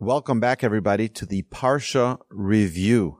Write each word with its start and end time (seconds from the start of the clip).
Welcome 0.00 0.40
back, 0.40 0.64
everybody, 0.64 1.08
to 1.10 1.24
the 1.24 1.44
Parsha 1.52 2.18
Review. 2.28 3.18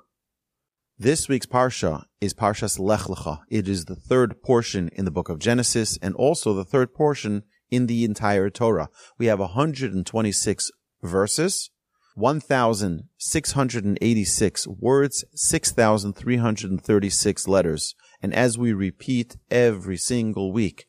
This 0.99 1.29
week's 1.29 1.47
Parsha 1.47 2.03
is 2.21 2.35
Parshas 2.35 2.81
Lech 2.81 3.03
Lecha. 3.03 3.43
It 3.49 3.69
is 3.69 3.85
the 3.85 3.95
third 3.95 4.43
portion 4.43 4.91
in 4.93 5.05
the 5.05 5.13
book 5.13 5.29
of 5.29 5.39
Genesis 5.39 5.97
and 6.03 6.17
also 6.17 6.53
the 6.53 6.65
third 6.65 6.93
portion 6.93 7.45
in 7.71 7.87
the 7.87 8.05
entire 8.05 8.51
Torah. 8.51 8.89
We 9.19 9.27
have 9.27 9.39
126 9.39 10.73
verses, 11.01 11.71
1,686 12.17 14.67
words, 14.67 15.25
6,336 15.33 17.49
letters. 17.49 17.95
And 18.21 18.35
as 18.35 18.59
we 18.59 18.73
repeat 18.73 19.37
every 19.49 19.97
single 19.97 20.53
week, 20.53 20.87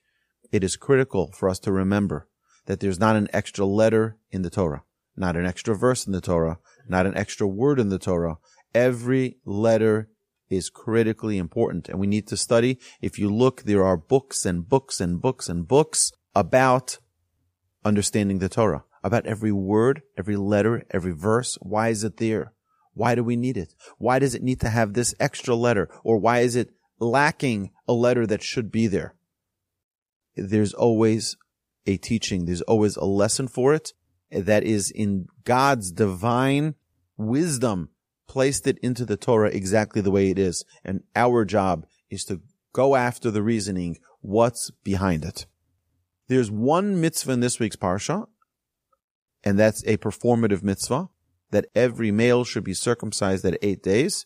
it 0.51 0.63
is 0.63 0.77
critical 0.77 1.31
for 1.31 1.47
us 1.47 1.59
to 1.59 1.71
remember 1.71 2.27
that 2.65 2.79
there's 2.79 2.99
not 2.99 3.15
an 3.15 3.27
extra 3.31 3.65
letter 3.65 4.17
in 4.31 4.41
the 4.41 4.49
Torah 4.49 4.81
not 5.15 5.35
an 5.35 5.45
extra 5.45 5.75
verse 5.75 6.05
in 6.05 6.13
the 6.13 6.21
Torah, 6.21 6.59
not 6.87 7.05
an 7.05 7.15
extra 7.15 7.47
word 7.47 7.79
in 7.79 7.89
the 7.89 7.99
Torah. 7.99 8.37
Every 8.73 9.37
letter 9.45 10.09
is 10.49 10.69
critically 10.69 11.37
important 11.37 11.89
and 11.89 11.99
we 11.99 12.07
need 12.07 12.27
to 12.27 12.37
study. 12.37 12.79
If 13.01 13.17
you 13.17 13.33
look, 13.33 13.63
there 13.63 13.83
are 13.83 13.97
books 13.97 14.45
and 14.45 14.67
books 14.67 14.99
and 14.99 15.21
books 15.21 15.49
and 15.49 15.67
books 15.67 16.11
about 16.35 16.99
understanding 17.83 18.39
the 18.39 18.49
Torah, 18.49 18.83
about 19.03 19.25
every 19.25 19.51
word, 19.51 20.01
every 20.17 20.35
letter, 20.35 20.83
every 20.91 21.13
verse. 21.13 21.57
Why 21.61 21.89
is 21.89 22.03
it 22.03 22.17
there? 22.17 22.53
Why 22.93 23.15
do 23.15 23.23
we 23.23 23.35
need 23.35 23.57
it? 23.57 23.73
Why 23.97 24.19
does 24.19 24.35
it 24.35 24.43
need 24.43 24.59
to 24.61 24.69
have 24.69 24.93
this 24.93 25.15
extra 25.19 25.55
letter? 25.55 25.89
Or 26.03 26.17
why 26.17 26.39
is 26.39 26.55
it 26.55 26.71
lacking 26.99 27.71
a 27.87 27.93
letter 27.93 28.25
that 28.27 28.43
should 28.43 28.71
be 28.71 28.87
there? 28.87 29.15
There's 30.35 30.73
always 30.73 31.37
a 31.85 31.97
teaching. 31.97 32.45
There's 32.45 32.61
always 32.61 32.95
a 32.95 33.05
lesson 33.05 33.47
for 33.47 33.73
it 33.73 33.93
that 34.35 34.63
is 34.63 34.91
in 34.91 35.27
God's 35.43 35.91
divine 35.91 36.75
wisdom 37.17 37.89
placed 38.27 38.67
it 38.67 38.77
into 38.79 39.05
the 39.05 39.17
Torah 39.17 39.49
exactly 39.49 40.01
the 40.01 40.11
way 40.11 40.29
it 40.29 40.39
is. 40.39 40.65
And 40.83 41.03
our 41.15 41.45
job 41.45 41.85
is 42.09 42.25
to 42.25 42.41
go 42.73 42.95
after 42.95 43.31
the 43.31 43.43
reasoning, 43.43 43.97
what's 44.21 44.71
behind 44.83 45.23
it. 45.23 45.45
There's 46.27 46.51
one 46.51 46.99
mitzvah 46.99 47.33
in 47.33 47.39
this 47.39 47.59
week's 47.59 47.75
parsha, 47.75 48.27
and 49.43 49.59
that's 49.59 49.83
a 49.85 49.97
performative 49.97 50.63
mitzvah, 50.63 51.09
that 51.51 51.67
every 51.75 52.11
male 52.11 52.43
should 52.43 52.63
be 52.63 52.73
circumcised 52.73 53.45
at 53.45 53.57
eight 53.61 53.83
days. 53.83 54.25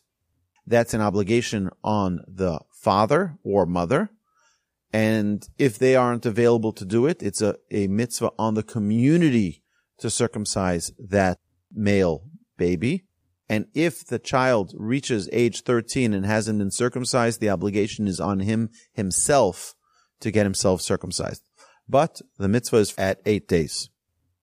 That's 0.65 0.93
an 0.93 1.02
obligation 1.02 1.69
on 1.83 2.21
the 2.27 2.59
father 2.71 3.37
or 3.43 3.65
mother. 3.65 4.09
And 4.91 5.47
if 5.57 5.77
they 5.77 5.95
aren't 5.95 6.25
available 6.25 6.71
to 6.73 6.85
do 6.85 7.05
it, 7.05 7.21
it's 7.21 7.41
a, 7.41 7.57
a 7.69 7.87
mitzvah 7.87 8.31
on 8.39 8.55
the 8.55 8.63
community 8.63 9.61
to 10.00 10.09
circumcise 10.09 10.92
that 10.97 11.39
male 11.73 12.23
baby. 12.58 13.05
And 13.47 13.66
if 13.73 14.05
the 14.05 14.19
child 14.19 14.73
reaches 14.78 15.28
age 15.31 15.64
13 15.64 16.14
and 16.14 16.25
hasn't 16.25 16.59
been 16.59 16.72
circumcised, 16.72 17.39
the 17.39 17.50
obligation 17.50 18.08
is 18.08 18.20
on 18.20 18.42
him 18.42 18.70
himself 18.94 19.73
to 20.20 20.31
get 20.31 20.45
himself 20.45 20.81
circumcised. 20.81 21.42
But 21.88 22.22
the 22.38 22.47
mitzvah 22.47 22.77
is 22.77 22.94
at 22.97 23.22
eight 23.25 23.47
days. 23.47 23.89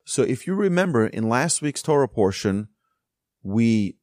So 0.05 0.23
if 0.23 0.47
you 0.47 0.55
remember 0.55 1.07
in 1.07 1.29
last 1.29 1.63
week's 1.63 1.83
Torah 1.83 2.09
portion, 2.09 2.69
we 3.43 3.97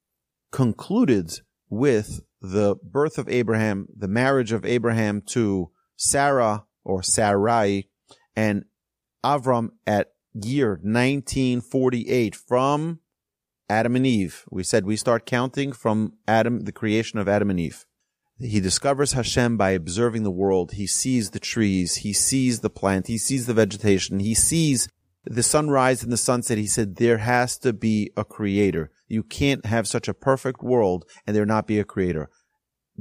concluded 0.52 1.32
with 1.70 2.22
the 2.42 2.76
birth 2.84 3.18
of 3.18 3.28
Abraham, 3.28 3.88
the 3.96 4.08
marriage 4.08 4.52
of 4.52 4.66
Abraham 4.66 5.22
to 5.28 5.72
Sarah 5.98 6.66
or 6.84 7.04
Sarai 7.04 7.90
and 8.36 8.66
Avram 9.24 9.70
at 9.88 10.13
year 10.34 10.80
1948 10.82 12.36
from 12.36 13.00
Adam 13.70 13.96
and 13.96 14.06
Eve. 14.06 14.46
We 14.52 14.64
said 14.64 14.86
we 14.86 14.96
start 14.96 15.26
counting 15.26 15.72
from 15.72 16.14
Adam, 16.28 16.62
the 16.62 16.72
creation 16.72 17.20
of 17.20 17.28
Adam 17.28 17.50
and 17.50 17.60
Eve. 17.60 17.86
He 18.40 18.60
discovers 18.60 19.14
Hashem 19.14 19.58
by 19.58 19.72
observing 19.72 20.24
the 20.24 20.32
world. 20.32 20.74
He 20.74 20.88
sees 20.88 21.30
the 21.30 21.40
trees. 21.40 21.98
He 21.98 22.14
sees 22.14 22.60
the 22.60 22.70
plant. 22.70 23.08
He 23.08 23.18
sees 23.18 23.46
the 23.46 23.54
vegetation. 23.54 24.20
He 24.20 24.34
sees 24.34 24.90
the 25.24 25.44
sunrise 25.44 26.04
and 26.04 26.12
the 26.12 26.18
sunset. 26.18 26.58
He 26.58 26.68
said, 26.68 26.98
there 26.98 27.20
has 27.20 27.58
to 27.60 27.72
be 27.72 28.12
a 28.18 28.26
creator. 28.26 28.92
You 29.08 29.24
can't 29.24 29.66
have 29.66 29.88
such 29.88 30.08
a 30.08 30.14
perfect 30.14 30.62
world 30.62 31.06
and 31.26 31.36
there 31.36 31.46
not 31.46 31.68
be 31.68 31.80
a 31.80 31.86
creator. 31.86 32.30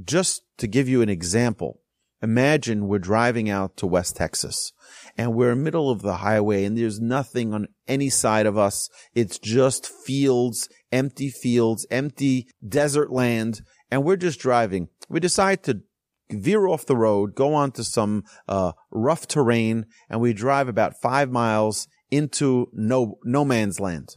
Just 0.02 0.42
to 0.58 0.66
give 0.66 0.88
you 0.88 1.02
an 1.02 1.08
example, 1.08 1.81
imagine 2.22 2.86
we're 2.86 2.98
driving 2.98 3.50
out 3.50 3.76
to 3.76 3.86
West 3.86 4.16
Texas 4.16 4.72
and 5.18 5.34
we're 5.34 5.52
in 5.52 5.58
the 5.58 5.64
middle 5.64 5.90
of 5.90 6.02
the 6.02 6.16
highway 6.16 6.64
and 6.64 6.78
there's 6.78 7.00
nothing 7.00 7.52
on 7.52 7.66
any 7.88 8.08
side 8.08 8.46
of 8.46 8.56
us. 8.56 8.88
It's 9.14 9.38
just 9.38 9.86
fields, 9.86 10.68
empty 10.90 11.30
fields, 11.30 11.86
empty 11.90 12.46
desert 12.66 13.10
land. 13.10 13.62
And 13.90 14.04
we're 14.04 14.16
just 14.16 14.40
driving. 14.40 14.88
We 15.08 15.20
decide 15.20 15.62
to 15.64 15.82
veer 16.30 16.66
off 16.66 16.86
the 16.86 16.96
road, 16.96 17.34
go 17.34 17.54
onto 17.54 17.82
some 17.82 18.24
uh, 18.48 18.72
rough 18.90 19.26
terrain, 19.26 19.86
and 20.08 20.20
we 20.20 20.32
drive 20.32 20.68
about 20.68 21.00
five 21.02 21.30
miles 21.30 21.88
into 22.10 22.68
no 22.72 23.18
no 23.24 23.44
man's 23.44 23.80
land. 23.80 24.16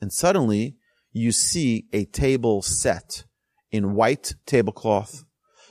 And 0.00 0.12
suddenly 0.12 0.76
you 1.12 1.30
see 1.30 1.86
a 1.92 2.04
table 2.06 2.62
set 2.62 3.24
in 3.70 3.94
white 3.94 4.34
tablecloth 4.46 5.24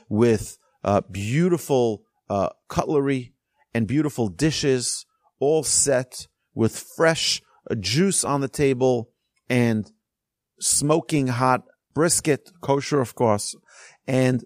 with 0.08 0.58
uh, 0.84 1.00
beautiful 1.10 2.04
uh, 2.28 2.50
cutlery 2.68 3.34
and 3.74 3.86
beautiful 3.86 4.28
dishes, 4.28 5.06
all 5.38 5.62
set 5.62 6.26
with 6.54 6.78
fresh 6.96 7.42
uh, 7.70 7.74
juice 7.74 8.24
on 8.24 8.40
the 8.40 8.48
table 8.48 9.10
and 9.48 9.90
smoking 10.60 11.28
hot 11.28 11.62
brisket, 11.94 12.50
kosher, 12.60 13.00
of 13.00 13.14
course. 13.14 13.54
And 14.06 14.44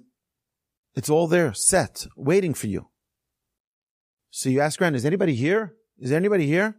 it's 0.95 1.11
all 1.11 1.27
there, 1.27 1.53
set, 1.53 2.07
waiting 2.17 2.55
for 2.55 2.67
you. 2.67 2.89
So 4.31 4.49
you 4.49 4.61
ask 4.61 4.81
around, 4.81 4.95
is 4.95 5.05
anybody 5.05 5.35
here? 5.35 5.75
Is 5.99 6.11
there 6.11 6.19
anybody 6.19 6.47
here? 6.47 6.77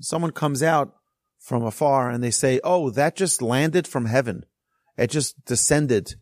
Someone 0.00 0.32
comes 0.32 0.62
out 0.62 0.94
from 1.38 1.62
afar 1.64 2.10
and 2.10 2.22
they 2.22 2.30
say, 2.30 2.60
Oh, 2.62 2.90
that 2.90 3.16
just 3.16 3.42
landed 3.42 3.86
from 3.86 4.06
heaven. 4.06 4.44
It 4.96 5.10
just 5.10 5.44
descended 5.44 6.14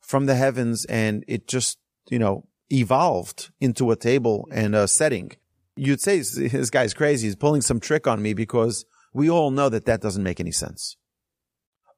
from 0.00 0.26
the 0.26 0.36
heavens 0.36 0.84
and 0.84 1.24
it 1.28 1.46
just, 1.46 1.78
you 2.10 2.18
know, 2.18 2.46
evolved 2.70 3.50
into 3.60 3.90
a 3.90 3.96
table 3.96 4.46
and 4.52 4.74
a 4.74 4.86
setting. 4.86 5.32
You'd 5.76 6.00
say 6.00 6.18
this 6.18 6.70
guy's 6.70 6.94
crazy. 6.94 7.26
He's 7.28 7.36
pulling 7.36 7.62
some 7.62 7.80
trick 7.80 8.06
on 8.06 8.20
me 8.20 8.34
because 8.34 8.84
we 9.14 9.30
all 9.30 9.50
know 9.50 9.68
that 9.68 9.86
that 9.86 10.00
doesn't 10.00 10.22
make 10.22 10.40
any 10.40 10.52
sense. 10.52 10.96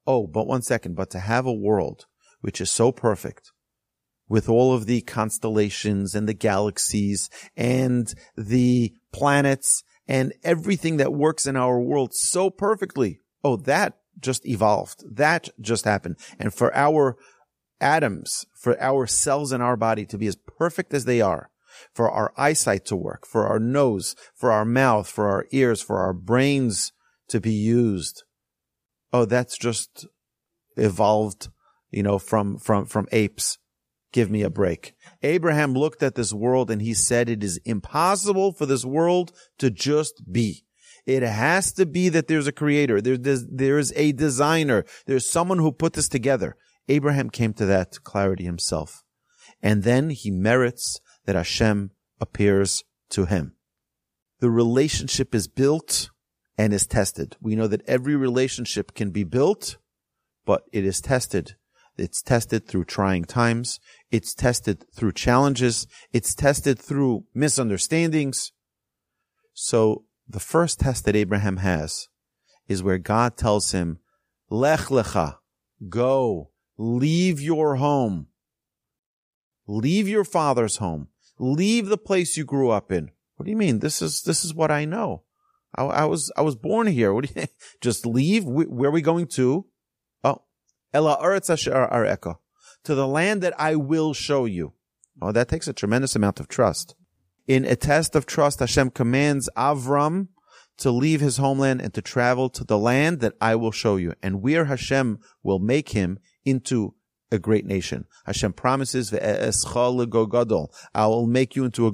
Oh, 0.07 0.27
but 0.27 0.47
one 0.47 0.61
second. 0.61 0.95
But 0.95 1.09
to 1.11 1.19
have 1.19 1.45
a 1.45 1.53
world 1.53 2.05
which 2.41 2.59
is 2.59 2.69
so 2.69 2.91
perfect 2.91 3.51
with 4.27 4.49
all 4.49 4.73
of 4.73 4.85
the 4.85 5.01
constellations 5.01 6.15
and 6.15 6.27
the 6.27 6.33
galaxies 6.33 7.29
and 7.55 8.13
the 8.35 8.93
planets 9.11 9.83
and 10.07 10.33
everything 10.43 10.97
that 10.97 11.13
works 11.13 11.45
in 11.45 11.55
our 11.55 11.79
world 11.79 12.13
so 12.13 12.49
perfectly. 12.49 13.19
Oh, 13.43 13.55
that 13.57 13.97
just 14.19 14.45
evolved. 14.45 15.03
That 15.09 15.49
just 15.59 15.85
happened. 15.85 16.17
And 16.39 16.53
for 16.53 16.75
our 16.75 17.15
atoms, 17.83 18.45
for 18.55 18.79
our 18.81 19.05
cells 19.05 19.51
in 19.51 19.61
our 19.61 19.75
body 19.75 20.05
to 20.07 20.17
be 20.17 20.27
as 20.27 20.37
perfect 20.57 20.93
as 20.93 21.05
they 21.05 21.21
are, 21.21 21.49
for 21.93 22.09
our 22.09 22.33
eyesight 22.37 22.85
to 22.85 22.95
work, 22.95 23.27
for 23.27 23.45
our 23.45 23.59
nose, 23.59 24.15
for 24.33 24.51
our 24.51 24.65
mouth, 24.65 25.07
for 25.07 25.27
our 25.29 25.45
ears, 25.51 25.81
for 25.81 25.99
our 25.99 26.13
brains 26.13 26.93
to 27.27 27.41
be 27.41 27.51
used. 27.51 28.23
Oh, 29.11 29.25
that's 29.25 29.57
just 29.57 30.07
evolved, 30.77 31.49
you 31.91 32.01
know, 32.01 32.17
from, 32.17 32.57
from, 32.57 32.85
from 32.85 33.07
apes. 33.11 33.57
Give 34.11 34.29
me 34.29 34.43
a 34.43 34.49
break. 34.49 34.93
Abraham 35.23 35.73
looked 35.73 36.03
at 36.03 36.15
this 36.15 36.31
world 36.31 36.69
and 36.69 36.81
he 36.81 36.93
said 36.93 37.29
it 37.29 37.43
is 37.43 37.59
impossible 37.65 38.53
for 38.53 38.65
this 38.65 38.85
world 38.85 39.31
to 39.57 39.71
just 39.71 40.23
be. 40.31 40.65
It 41.05 41.23
has 41.23 41.71
to 41.73 41.85
be 41.85 42.09
that 42.09 42.27
there's 42.27 42.47
a 42.47 42.51
creator. 42.51 43.01
There, 43.01 43.17
there's, 43.17 43.45
there's 43.47 43.91
a 43.93 44.11
designer. 44.13 44.85
There's 45.05 45.29
someone 45.29 45.57
who 45.57 45.71
put 45.71 45.93
this 45.93 46.07
together. 46.07 46.55
Abraham 46.87 47.29
came 47.29 47.53
to 47.53 47.65
that 47.65 48.03
clarity 48.03 48.43
himself. 48.43 49.03
And 49.61 49.83
then 49.83 50.09
he 50.09 50.31
merits 50.31 50.99
that 51.25 51.35
Hashem 51.35 51.91
appears 52.19 52.83
to 53.09 53.25
him. 53.25 53.55
The 54.39 54.49
relationship 54.49 55.33
is 55.33 55.47
built 55.47 56.09
and 56.57 56.73
is 56.73 56.85
tested. 56.85 57.37
We 57.41 57.55
know 57.55 57.67
that 57.67 57.87
every 57.87 58.15
relationship 58.15 58.93
can 58.93 59.11
be 59.11 59.23
built, 59.23 59.77
but 60.45 60.63
it 60.71 60.85
is 60.85 61.01
tested. 61.01 61.55
It's 61.97 62.21
tested 62.21 62.67
through 62.67 62.85
trying 62.85 63.25
times. 63.25 63.79
It's 64.11 64.33
tested 64.33 64.85
through 64.93 65.13
challenges. 65.13 65.87
It's 66.11 66.33
tested 66.33 66.79
through 66.79 67.25
misunderstandings. 67.33 68.51
So 69.53 70.05
the 70.27 70.39
first 70.39 70.79
test 70.79 71.05
that 71.05 71.15
Abraham 71.15 71.57
has 71.57 72.07
is 72.67 72.81
where 72.81 72.97
God 72.97 73.37
tells 73.37 73.71
him, 73.71 73.99
Lech 74.49 74.87
lecha, 74.87 75.37
go, 75.89 76.49
leave 76.77 77.39
your 77.39 77.75
home. 77.75 78.27
Leave 79.67 80.07
your 80.07 80.23
father's 80.23 80.77
home. 80.77 81.07
Leave 81.39 81.87
the 81.87 81.97
place 81.97 82.37
you 82.37 82.43
grew 82.43 82.69
up 82.69 82.91
in. 82.91 83.11
What 83.35 83.45
do 83.45 83.51
you 83.51 83.57
mean? 83.57 83.79
This 83.79 84.01
is, 84.01 84.21
this 84.23 84.45
is 84.45 84.53
what 84.53 84.71
I 84.71 84.85
know. 84.85 85.23
I, 85.75 85.83
I 85.83 86.05
was, 86.05 86.31
I 86.37 86.41
was 86.41 86.55
born 86.55 86.87
here. 86.87 87.13
What 87.13 87.27
do 87.27 87.41
you, 87.41 87.47
just 87.81 88.05
leave? 88.05 88.45
Where 88.45 88.89
are 88.89 88.93
we 88.93 89.01
going 89.01 89.27
to? 89.27 89.65
Oh, 90.23 90.43
Ela 90.93 91.17
Asher 91.21 91.89
Areka. 91.91 92.37
To 92.83 92.95
the 92.95 93.07
land 93.07 93.41
that 93.41 93.53
I 93.59 93.75
will 93.75 94.13
show 94.13 94.45
you. 94.45 94.73
Oh, 95.21 95.31
that 95.31 95.47
takes 95.47 95.67
a 95.67 95.73
tremendous 95.73 96.15
amount 96.15 96.39
of 96.39 96.47
trust. 96.47 96.95
In 97.47 97.65
a 97.65 97.75
test 97.75 98.15
of 98.15 98.25
trust, 98.25 98.59
Hashem 98.59 98.91
commands 98.91 99.49
Avram 99.55 100.29
to 100.77 100.91
leave 100.91 101.21
his 101.21 101.37
homeland 101.37 101.81
and 101.81 101.93
to 101.93 102.01
travel 102.01 102.49
to 102.49 102.63
the 102.63 102.77
land 102.77 103.19
that 103.19 103.33
I 103.39 103.55
will 103.55 103.71
show 103.71 103.95
you. 103.95 104.13
And 104.23 104.41
where 104.41 104.65
Hashem 104.65 105.19
will 105.43 105.59
make 105.59 105.89
him 105.89 106.19
into 106.45 106.95
a 107.31 107.39
great 107.39 107.65
nation. 107.65 108.05
Hashem 108.25 108.53
promises, 108.53 109.13
I 109.13 111.07
will 111.07 111.27
make 111.27 111.55
you 111.55 111.65
into 111.65 111.87
a, 111.87 111.91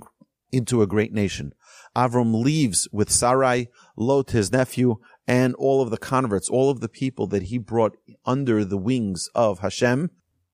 into 0.51 0.81
a 0.81 0.87
great 0.87 1.13
nation. 1.13 1.53
Avram 1.95 2.43
leaves 2.43 2.87
with 2.91 3.11
Sarai, 3.11 3.69
Lot, 3.95 4.31
his 4.31 4.51
nephew, 4.51 4.97
and 5.27 5.55
all 5.55 5.81
of 5.81 5.91
the 5.91 5.97
converts, 5.97 6.49
all 6.49 6.69
of 6.69 6.81
the 6.81 6.89
people 6.89 7.27
that 7.27 7.43
he 7.43 7.57
brought 7.57 7.97
under 8.25 8.65
the 8.65 8.77
wings 8.77 9.29
of 9.35 9.59
Hashem, 9.59 10.09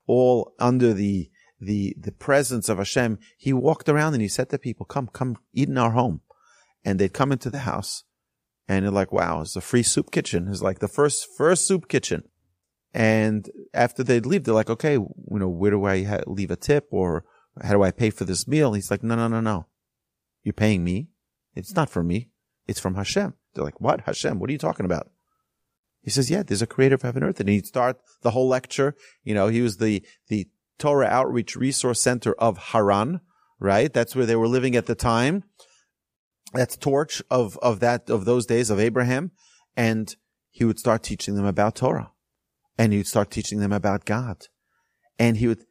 all 0.06 0.54
under 0.60 0.94
the, 0.94 1.30
the, 1.60 1.96
the 2.00 2.12
presence 2.12 2.70
of 2.70 2.78
Hashem. 2.78 3.18
He 3.38 3.54
walked 3.54 3.90
around 3.90 4.14
and 4.14 4.22
he 4.22 4.28
said 4.28 4.50
to 4.50 4.60
people, 4.60 4.86
come, 4.86 5.08
come 5.08 5.38
eat 5.54 5.70
in 5.70 5.78
our 5.78 5.92
home. 5.92 6.22
And 6.84 7.00
they'd 7.00 7.14
come 7.14 7.32
into 7.32 7.50
the 7.50 7.60
house 7.60 8.04
and 8.68 8.86
they're 8.86 8.92
like, 8.92 9.12
wow, 9.12 9.42
it's 9.42 9.56
a 9.56 9.62
free 9.62 9.84
soup 9.84 10.12
kitchen. 10.12 10.48
It's 10.50 10.62
like 10.62 10.80
the 10.80 10.88
first, 10.88 11.28
first 11.38 11.68
soup 11.68 11.88
kitchen. 11.88 12.24
And 12.96 13.52
after 13.74 14.06
they'd 14.06 14.26
leave, 14.26 14.46
they're 14.46 14.54
like, 14.54 14.70
okay, 14.70 14.94
you 14.94 15.12
know, 15.30 15.50
where 15.50 15.72
do 15.72 15.84
I 15.84 16.04
ha- 16.04 16.22
leave 16.28 16.50
a 16.50 16.56
tip 16.56 16.88
or 16.92 17.26
how 17.62 17.74
do 17.74 17.84
I 17.84 17.92
pay 17.92 18.10
for 18.10 18.24
this 18.24 18.48
meal? 18.48 18.72
He's 18.72 18.90
like, 18.90 19.04
no, 19.04 19.16
no, 19.16 19.28
no, 19.28 19.42
no. 19.42 19.68
You're 20.44 20.54
paying 20.54 20.82
me. 20.86 21.10
It's 21.56 21.76
not 21.76 21.90
for 21.90 22.02
me. 22.04 22.30
It's 22.68 22.80
from 22.80 22.96
Hashem. 22.96 23.34
They're 23.54 23.66
like, 23.66 23.82
what? 23.82 24.02
Hashem? 24.02 24.40
What 24.40 24.50
are 24.50 24.54
you 24.54 24.58
talking 24.58 24.86
about? 24.86 25.12
He 26.04 26.10
says, 26.10 26.32
yeah, 26.32 26.42
there's 26.42 26.62
a 26.62 26.68
creator 26.68 26.96
of 26.96 27.02
heaven 27.02 27.22
and 27.22 27.32
earth. 27.32 27.42
And 27.42 27.50
he'd 27.50 27.68
start 27.68 28.00
the 28.22 28.32
whole 28.32 28.48
lecture. 28.48 28.96
You 29.26 29.34
know, 29.34 29.50
he 29.50 29.62
was 29.62 29.76
the, 29.76 30.02
the 30.30 30.48
Torah 30.80 31.08
Outreach 31.08 31.58
Resource 31.58 32.02
Center 32.02 32.32
of 32.36 32.58
Haran, 32.58 33.20
right? 33.60 33.92
That's 33.92 34.16
where 34.16 34.26
they 34.26 34.38
were 34.38 34.48
living 34.48 34.78
at 34.78 34.86
the 34.86 34.96
time. 34.96 35.44
That's 36.54 36.78
torch 36.78 37.22
of, 37.30 37.58
of 37.62 37.82
that, 37.82 38.10
of 38.10 38.24
those 38.24 38.46
days 38.46 38.70
of 38.70 38.80
Abraham. 38.80 39.32
And 39.76 40.16
he 40.50 40.64
would 40.64 40.80
start 40.80 41.04
teaching 41.04 41.36
them 41.36 41.46
about 41.46 41.76
Torah 41.76 42.12
and 42.78 42.92
he 42.92 43.00
would 43.00 43.08
start 43.08 43.32
teaching 43.32 43.60
them 43.60 43.72
about 43.72 44.06
God 44.06 44.48
and 45.18 45.38
he 45.38 45.48
would 45.48 45.66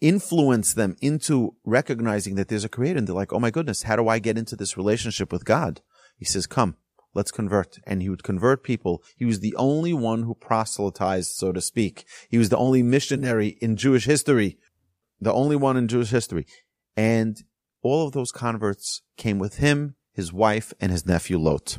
influence 0.00 0.74
them 0.74 0.96
into 1.00 1.54
recognizing 1.64 2.34
that 2.34 2.48
there's 2.48 2.64
a 2.64 2.68
creator 2.68 2.98
and 2.98 3.08
they're 3.08 3.14
like, 3.14 3.32
Oh 3.32 3.40
my 3.40 3.50
goodness, 3.50 3.84
how 3.84 3.96
do 3.96 4.08
I 4.08 4.18
get 4.18 4.38
into 4.38 4.56
this 4.56 4.76
relationship 4.76 5.32
with 5.32 5.44
God? 5.44 5.80
He 6.16 6.24
says, 6.24 6.46
come, 6.46 6.76
let's 7.14 7.30
convert. 7.30 7.78
And 7.84 8.02
he 8.02 8.08
would 8.08 8.22
convert 8.22 8.62
people. 8.62 9.02
He 9.16 9.24
was 9.24 9.40
the 9.40 9.54
only 9.56 9.92
one 9.92 10.22
who 10.22 10.34
proselytized, 10.34 11.32
so 11.32 11.52
to 11.52 11.60
speak. 11.60 12.06
He 12.28 12.38
was 12.38 12.48
the 12.48 12.56
only 12.56 12.82
missionary 12.82 13.58
in 13.60 13.76
Jewish 13.76 14.06
history, 14.06 14.58
the 15.20 15.32
only 15.32 15.56
one 15.56 15.76
in 15.76 15.88
Jewish 15.88 16.10
history. 16.10 16.46
And 16.96 17.36
all 17.82 18.06
of 18.06 18.12
those 18.12 18.32
converts 18.32 19.02
came 19.16 19.38
with 19.38 19.58
him, 19.58 19.96
his 20.12 20.32
wife, 20.32 20.72
and 20.80 20.90
his 20.90 21.06
nephew 21.06 21.38
Lot. 21.38 21.78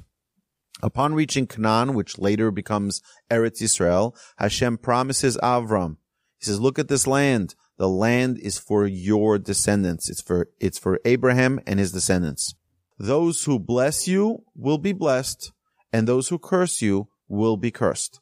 Upon 0.83 1.13
reaching 1.13 1.47
Canaan, 1.47 1.94
which 1.95 2.19
later 2.19 2.51
becomes 2.51 3.01
Eretz 3.31 3.62
Yisrael, 3.62 4.15
Hashem 4.38 4.77
promises 4.77 5.38
Avram. 5.38 5.97
He 6.39 6.45
says, 6.45 6.59
look 6.59 6.77
at 6.77 6.88
this 6.88 7.07
land. 7.07 7.56
The 7.77 7.89
land 7.89 8.38
is 8.39 8.59
for 8.59 8.85
your 8.85 9.39
descendants. 9.39 10.09
It's 10.09 10.21
for, 10.21 10.50
it's 10.59 10.77
for 10.77 11.00
Abraham 11.06 11.59
and 11.65 11.79
his 11.79 11.91
descendants. 11.91 12.53
Those 13.00 13.44
who 13.44 13.59
bless 13.59 14.07
you 14.07 14.44
will 14.56 14.77
be 14.77 14.94
blessed, 14.94 15.51
and 15.91 16.07
those 16.07 16.29
who 16.29 16.39
curse 16.39 16.81
you 16.81 17.07
will 17.27 17.57
be 17.57 17.71
cursed. 17.71 18.19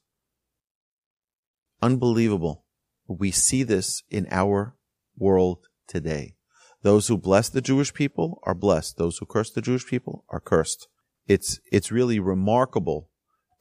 Unbelievable. 1.82 2.66
We 3.08 3.32
see 3.32 3.64
this 3.64 4.04
in 4.10 4.28
our 4.32 4.76
world 5.18 5.68
today. 5.88 6.36
Those 6.82 7.08
who 7.08 7.18
bless 7.18 7.50
the 7.50 7.62
Jewish 7.62 7.94
people 7.94 8.40
are 8.44 8.56
blessed. 8.56 8.98
Those 8.98 9.18
who 9.18 9.26
curse 9.26 9.52
the 9.52 9.62
Jewish 9.62 9.86
people 9.86 10.26
are 10.30 10.40
cursed. 10.40 10.88
It's, 11.28 11.60
it's 11.72 11.92
really 11.92 12.20
remarkable 12.20 13.10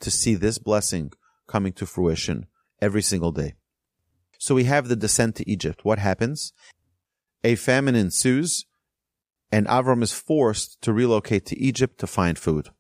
to 0.01 0.11
see 0.11 0.35
this 0.35 0.59
blessing 0.59 1.13
coming 1.47 1.73
to 1.75 1.87
fruition 1.87 2.47
every 2.81 3.03
single 3.03 3.33
day. 3.33 3.55
So 4.39 4.55
we 4.55 4.65
have 4.65 4.89
the 4.89 4.97
descent 4.97 5.37
to 5.37 5.51
Egypt. 5.51 5.85
What 5.85 5.99
happens? 5.99 6.53
A 7.43 7.55
famine 7.55 7.95
ensues 7.95 8.67
and 9.55 9.69
Avram 9.69 10.03
is 10.03 10.13
forced 10.13 10.83
to 10.83 10.93
relocate 10.93 11.47
to 11.47 11.59
Egypt 11.59 12.01
to 12.01 12.09
find 12.09 12.37
food. 12.37 12.71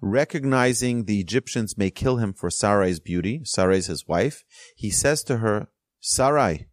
Recognizing 0.00 1.04
the 1.04 1.18
Egyptians 1.18 1.76
may 1.76 1.90
kill 1.90 2.18
him 2.18 2.32
for 2.32 2.50
Sarai's 2.50 3.00
beauty, 3.00 3.40
Sarai's 3.44 3.86
his 3.86 4.06
wife, 4.06 4.44
he 4.76 4.90
says 4.90 5.24
to 5.24 5.38
her, 5.38 5.68
Sarai, 5.98 6.68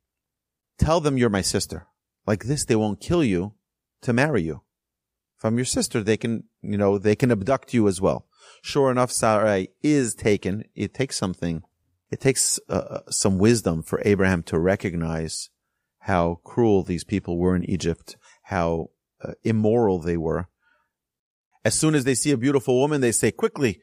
tell 0.77 1.01
them 1.01 1.17
you're 1.17 1.29
my 1.29 1.41
sister. 1.41 1.87
Like 2.27 2.43
this, 2.43 2.65
they 2.65 2.75
won't 2.75 3.01
kill 3.01 3.23
you 3.23 3.55
to 4.03 4.13
marry 4.13 4.43
you. 4.43 4.61
From 5.38 5.57
your 5.57 5.66
sister, 5.66 6.01
they 6.01 6.18
can, 6.18 6.45
you 6.62 6.78
know, 6.78 6.98
they 6.98 7.16
can 7.16 7.31
abduct 7.31 7.74
you 7.74 7.88
as 7.88 8.01
well. 8.01 8.25
Sure 8.63 8.92
enough, 8.92 9.12
Sarai 9.12 9.69
is 9.84 10.16
taken. 10.16 10.63
It 10.75 10.94
takes 10.94 11.16
something, 11.16 11.62
it 12.10 12.19
takes 12.19 12.60
uh, 12.69 13.01
some 13.10 13.38
wisdom 13.38 13.84
for 13.84 14.01
Abraham 14.04 14.42
to 14.44 14.57
recognize 14.57 15.50
how 16.00 16.39
cruel 16.44 16.84
these 16.84 17.04
people 17.04 17.38
were 17.38 17.56
in 17.56 17.69
Egypt, 17.69 18.16
how 18.44 18.89
uh, 19.24 19.34
immoral 19.44 20.00
they 20.00 20.18
were. 20.18 20.48
As 21.63 21.75
soon 21.75 21.95
as 21.95 22.04
they 22.04 22.16
see 22.16 22.31
a 22.31 22.38
beautiful 22.38 22.80
woman, 22.80 23.01
they 23.01 23.12
say, 23.12 23.31
quickly, 23.31 23.81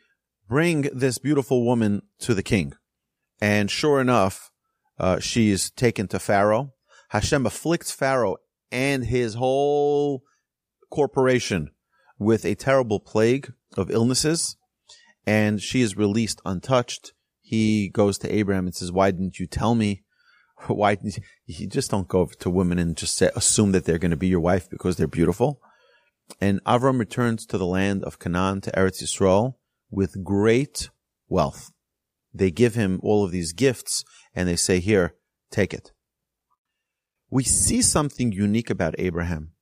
bring 0.48 0.82
this 0.92 1.18
beautiful 1.18 1.64
woman 1.64 2.02
to 2.20 2.34
the 2.34 2.42
king. 2.42 2.72
And 3.40 3.70
sure 3.70 4.00
enough, 4.00 4.50
uh, 4.98 5.20
she 5.20 5.50
is 5.50 5.70
taken 5.70 6.08
to 6.08 6.18
Pharaoh. 6.18 6.72
Hashem 7.10 7.46
afflicts 7.46 7.92
Pharaoh 7.92 8.36
and 8.72 9.04
his 9.04 9.34
whole 9.34 10.22
corporation 10.94 11.70
with 12.20 12.44
a 12.44 12.54
terrible 12.54 13.00
plague 13.00 13.52
of 13.76 13.90
illnesses. 13.90 14.56
And 15.26 15.60
she 15.60 15.80
is 15.82 15.96
released 15.96 16.40
untouched. 16.44 17.12
He 17.40 17.88
goes 17.88 18.16
to 18.18 18.32
Abraham 18.32 18.66
and 18.66 18.74
says, 18.74 18.92
why 18.92 19.10
didn't 19.10 19.40
you 19.40 19.46
tell 19.46 19.74
me? 19.74 20.02
Why 20.68 20.96
you 21.46 21.66
just 21.66 21.90
don't 21.90 22.08
go 22.08 22.26
to 22.26 22.48
women 22.48 22.78
and 22.78 22.96
just 22.96 23.16
say, 23.16 23.28
assume 23.34 23.72
that 23.72 23.84
they're 23.84 23.98
going 23.98 24.12
to 24.12 24.16
be 24.16 24.28
your 24.28 24.40
wife 24.40 24.70
because 24.70 24.96
they're 24.96 25.08
beautiful? 25.08 25.60
And 26.40 26.62
Avram 26.64 26.98
returns 26.98 27.44
to 27.46 27.58
the 27.58 27.66
land 27.66 28.04
of 28.04 28.18
Canaan 28.20 28.60
to 28.62 28.70
Eretz 28.70 29.02
Yisrael 29.02 29.54
with 29.90 30.24
great 30.24 30.90
wealth. 31.28 31.70
They 32.32 32.50
give 32.50 32.76
him 32.76 33.00
all 33.02 33.24
of 33.24 33.32
these 33.32 33.52
gifts 33.52 34.04
and 34.34 34.48
they 34.48 34.56
say, 34.56 34.78
here, 34.78 35.16
take 35.50 35.74
it. 35.74 35.92
We 37.30 37.42
see 37.42 37.82
something 37.82 38.30
unique 38.30 38.70
about 38.70 38.94
Abraham. 38.96 39.53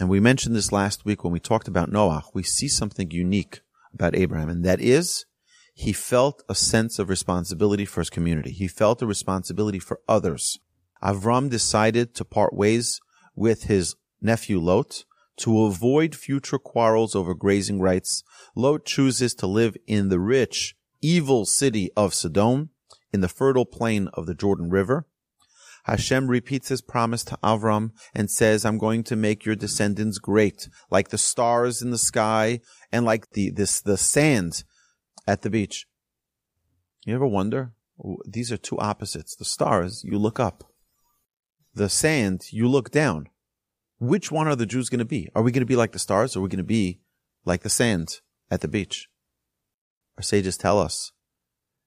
And 0.00 0.08
we 0.08 0.18
mentioned 0.18 0.56
this 0.56 0.72
last 0.72 1.04
week 1.04 1.22
when 1.22 1.32
we 1.32 1.40
talked 1.40 1.68
about 1.68 1.92
Noah. 1.92 2.24
We 2.32 2.42
see 2.42 2.68
something 2.68 3.10
unique 3.10 3.60
about 3.92 4.16
Abraham, 4.16 4.48
and 4.48 4.64
that 4.64 4.80
is 4.80 5.26
he 5.74 5.92
felt 5.92 6.42
a 6.48 6.54
sense 6.54 6.98
of 6.98 7.10
responsibility 7.10 7.84
for 7.84 8.00
his 8.00 8.08
community. 8.08 8.50
He 8.50 8.66
felt 8.66 9.02
a 9.02 9.06
responsibility 9.06 9.78
for 9.78 10.00
others. 10.08 10.58
Avram 11.02 11.50
decided 11.50 12.14
to 12.14 12.24
part 12.24 12.54
ways 12.54 12.98
with 13.36 13.64
his 13.64 13.94
nephew 14.22 14.58
Lot 14.58 15.04
to 15.36 15.64
avoid 15.64 16.14
future 16.14 16.58
quarrels 16.58 17.14
over 17.14 17.34
grazing 17.34 17.78
rights. 17.78 18.24
Lot 18.56 18.86
chooses 18.86 19.34
to 19.34 19.46
live 19.46 19.76
in 19.86 20.08
the 20.08 20.18
rich, 20.18 20.76
evil 21.02 21.44
city 21.44 21.90
of 21.94 22.14
Sodom 22.14 22.70
in 23.12 23.20
the 23.20 23.28
fertile 23.28 23.66
plain 23.66 24.08
of 24.14 24.24
the 24.24 24.34
Jordan 24.34 24.70
River. 24.70 25.06
Hashem 25.84 26.28
repeats 26.28 26.68
his 26.68 26.82
promise 26.82 27.24
to 27.24 27.38
Avram 27.42 27.90
and 28.14 28.30
says, 28.30 28.64
I'm 28.64 28.78
going 28.78 29.02
to 29.04 29.16
make 29.16 29.44
your 29.44 29.56
descendants 29.56 30.18
great, 30.18 30.68
like 30.90 31.08
the 31.08 31.18
stars 31.18 31.82
in 31.82 31.90
the 31.90 31.98
sky 31.98 32.60
and 32.92 33.04
like 33.04 33.30
the, 33.30 33.50
this, 33.50 33.80
the 33.80 33.96
sand 33.96 34.64
at 35.26 35.42
the 35.42 35.50
beach. 35.50 35.86
You 37.04 37.14
ever 37.14 37.26
wonder? 37.26 37.72
These 38.26 38.52
are 38.52 38.56
two 38.56 38.78
opposites. 38.78 39.34
The 39.34 39.44
stars, 39.44 40.02
you 40.04 40.18
look 40.18 40.38
up. 40.38 40.64
The 41.74 41.88
sand, 41.88 42.42
you 42.50 42.68
look 42.68 42.90
down. 42.90 43.28
Which 43.98 44.32
one 44.32 44.48
are 44.48 44.56
the 44.56 44.66
Jews 44.66 44.88
going 44.88 45.00
to 45.00 45.04
be? 45.04 45.28
Are 45.34 45.42
we 45.42 45.52
going 45.52 45.60
to 45.60 45.66
be 45.66 45.76
like 45.76 45.92
the 45.92 45.98
stars 45.98 46.34
or 46.34 46.40
are 46.40 46.42
we 46.42 46.48
going 46.48 46.58
to 46.58 46.64
be 46.64 47.00
like 47.44 47.62
the 47.62 47.68
sand 47.68 48.20
at 48.50 48.60
the 48.60 48.68
beach? 48.68 49.08
Our 50.16 50.22
sages 50.22 50.56
tell 50.56 50.78
us 50.78 51.12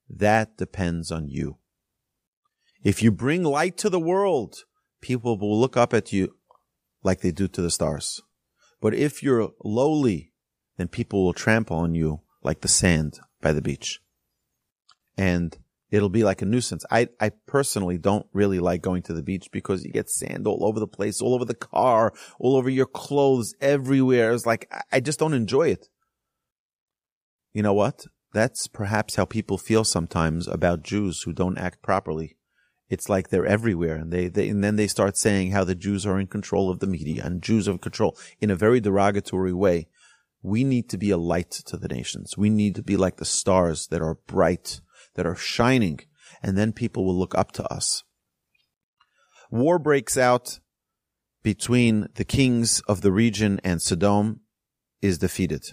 that 0.10 0.58
depends 0.58 1.12
on 1.12 1.28
you. 1.28 1.58
If 2.84 3.02
you 3.02 3.12
bring 3.12 3.44
light 3.44 3.78
to 3.78 3.90
the 3.90 4.00
world, 4.00 4.66
people 5.02 5.38
will 5.38 5.60
look 5.60 5.78
up 5.78 5.94
at 5.94 6.12
you 6.12 6.36
like 7.02 7.22
they 7.22 7.32
do 7.32 7.48
to 7.48 7.62
the 7.62 7.72
stars. 7.72 8.22
But 8.82 8.94
if 8.94 9.24
you're 9.24 9.52
lowly, 9.63 10.34
then 10.78 10.90
people 10.90 11.24
will 11.24 11.34
trample 11.34 11.78
on 11.78 11.96
you 11.96 12.22
like 12.44 12.60
the 12.60 12.68
sand 12.68 13.20
by 13.42 13.54
the 13.54 13.62
beach. 13.62 14.02
And 15.18 15.58
it'll 15.92 16.10
be 16.10 16.25
like 16.25 16.42
a 16.42 16.46
nuisance. 16.46 16.84
I, 16.92 17.08
I 17.22 17.32
personally 17.46 17.98
don't 17.98 18.25
really 18.34 18.60
like 18.60 18.82
going 18.82 19.04
to 19.04 19.13
the 19.13 19.24
beach 19.24 19.48
because 19.52 19.86
you 19.86 19.92
get 19.92 20.10
sand 20.10 20.46
all 20.46 20.66
over 20.66 20.82
the 20.82 20.88
place, 20.88 21.22
all 21.22 21.36
over 21.36 21.46
the 21.46 21.54
car, 21.54 22.12
all 22.38 22.58
over 22.58 22.70
your 22.70 22.88
clothes, 22.88 23.56
everywhere. 23.62 24.34
It's 24.34 24.46
like, 24.46 24.70
I 24.92 25.00
just 25.00 25.20
don't 25.20 25.34
enjoy 25.34 25.70
it. 25.70 25.88
you 27.54 27.63
know 27.63 27.74
what? 27.74 28.06
That's 28.34 28.68
perhaps 28.68 29.16
how 29.16 29.25
people 29.25 29.58
feel 29.58 29.86
sometimes 29.86 30.48
about 30.48 30.84
Jews 30.84 31.22
who 31.22 31.32
don't 31.32 31.58
act 31.58 31.82
properly. 31.82 32.36
It's 32.94 33.10
like 33.10 33.30
they're 33.30 33.46
everywhere, 33.58 33.96
and 33.96 34.14
they, 34.14 34.28
they 34.28 34.48
and 34.50 34.64
then 34.64 34.76
they 34.76 34.88
start 34.88 35.18
saying 35.18 35.50
how 35.50 35.64
the 35.64 35.74
Jews 35.74 36.06
are 36.06 36.20
in 36.20 36.28
control 36.28 36.70
of 36.70 36.78
the 36.80 36.86
media 36.86 37.24
and 37.26 37.42
Jews 37.42 37.68
are 37.68 37.72
in 37.72 37.80
control 37.80 38.16
in 38.40 38.52
a 38.52 38.56
very 38.56 38.80
derogatory 38.80 39.52
way. 39.52 39.88
We 40.44 40.64
need 40.64 40.90
to 40.90 40.98
be 41.00 41.10
a 41.10 41.18
light 41.18 41.50
to 41.66 41.76
the 41.76 41.88
nations. 41.88 42.38
We 42.38 42.52
need 42.52 42.76
to 42.76 42.84
be 42.84 42.96
like 42.96 43.18
the 43.18 43.26
stars 43.26 43.88
that 43.88 44.02
are 44.02 44.20
bright, 44.28 44.80
that 45.16 45.26
are 45.26 45.36
shining, 45.36 46.02
and 46.44 46.56
then 46.56 46.72
people 46.72 47.04
will 47.04 47.18
look 47.18 47.34
up 47.34 47.52
to 47.54 47.64
us. 47.74 48.04
War 49.50 49.80
breaks 49.80 50.16
out 50.16 50.60
between 51.42 52.10
the 52.14 52.26
kings 52.26 52.82
of 52.82 53.02
the 53.02 53.12
region 53.12 53.60
and 53.64 53.82
Sodom 53.82 54.42
is 55.02 55.18
defeated. 55.18 55.64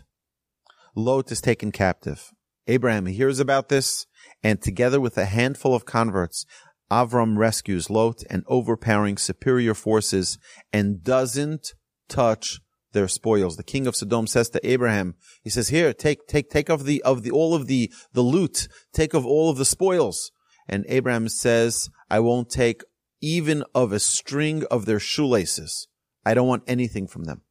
Lot 0.97 1.31
is 1.31 1.43
taken 1.43 1.71
captive. 1.71 2.33
Abraham 2.67 3.07
hears 3.07 3.41
about 3.41 3.69
this, 3.69 4.07
and 4.43 4.63
together 4.63 5.01
with 5.01 5.19
a 5.19 5.25
handful 5.25 5.75
of 5.75 5.85
converts, 5.85 6.47
Avram 6.91 7.37
rescues 7.37 7.89
Lot 7.89 8.23
and 8.29 8.45
overpowering 8.47 9.17
superior 9.17 9.75
forces 9.75 10.39
and 10.73 11.03
doesn't 11.03 11.75
touch 12.09 12.61
their 12.93 13.09
spoils. 13.09 13.57
The 13.57 13.63
king 13.63 13.87
of 13.87 13.95
Sodom 13.95 14.27
says 14.27 14.51
to 14.51 14.67
Abraham, 14.69 15.15
he 15.43 15.51
says, 15.51 15.69
here, 15.69 15.93
take, 15.93 16.27
take, 16.27 16.51
take 16.51 16.69
of 16.69 16.85
the, 16.85 17.01
of 17.03 17.23
the, 17.23 17.31
all 17.31 17.55
of 17.55 17.69
the, 17.69 17.93
the 18.13 18.23
loot, 18.23 18.67
take 18.93 19.15
of 19.15 19.25
all 19.25 19.51
of 19.51 19.59
the 19.59 19.65
spoils. 19.65 20.33
And 20.69 20.85
Abraham 20.89 21.29
says, 21.29 21.89
I 22.11 22.21
won't 22.21 22.51
take 22.51 22.83
even 23.21 23.65
of 23.75 23.93
a 23.93 24.01
string 24.01 24.65
of 24.71 24.87
their 24.87 25.01
shoelaces. 25.01 25.89
I 26.25 26.35
don't 26.35 26.49
want 26.49 26.65
anything 26.67 27.07
from 27.07 27.25
them. 27.25 27.43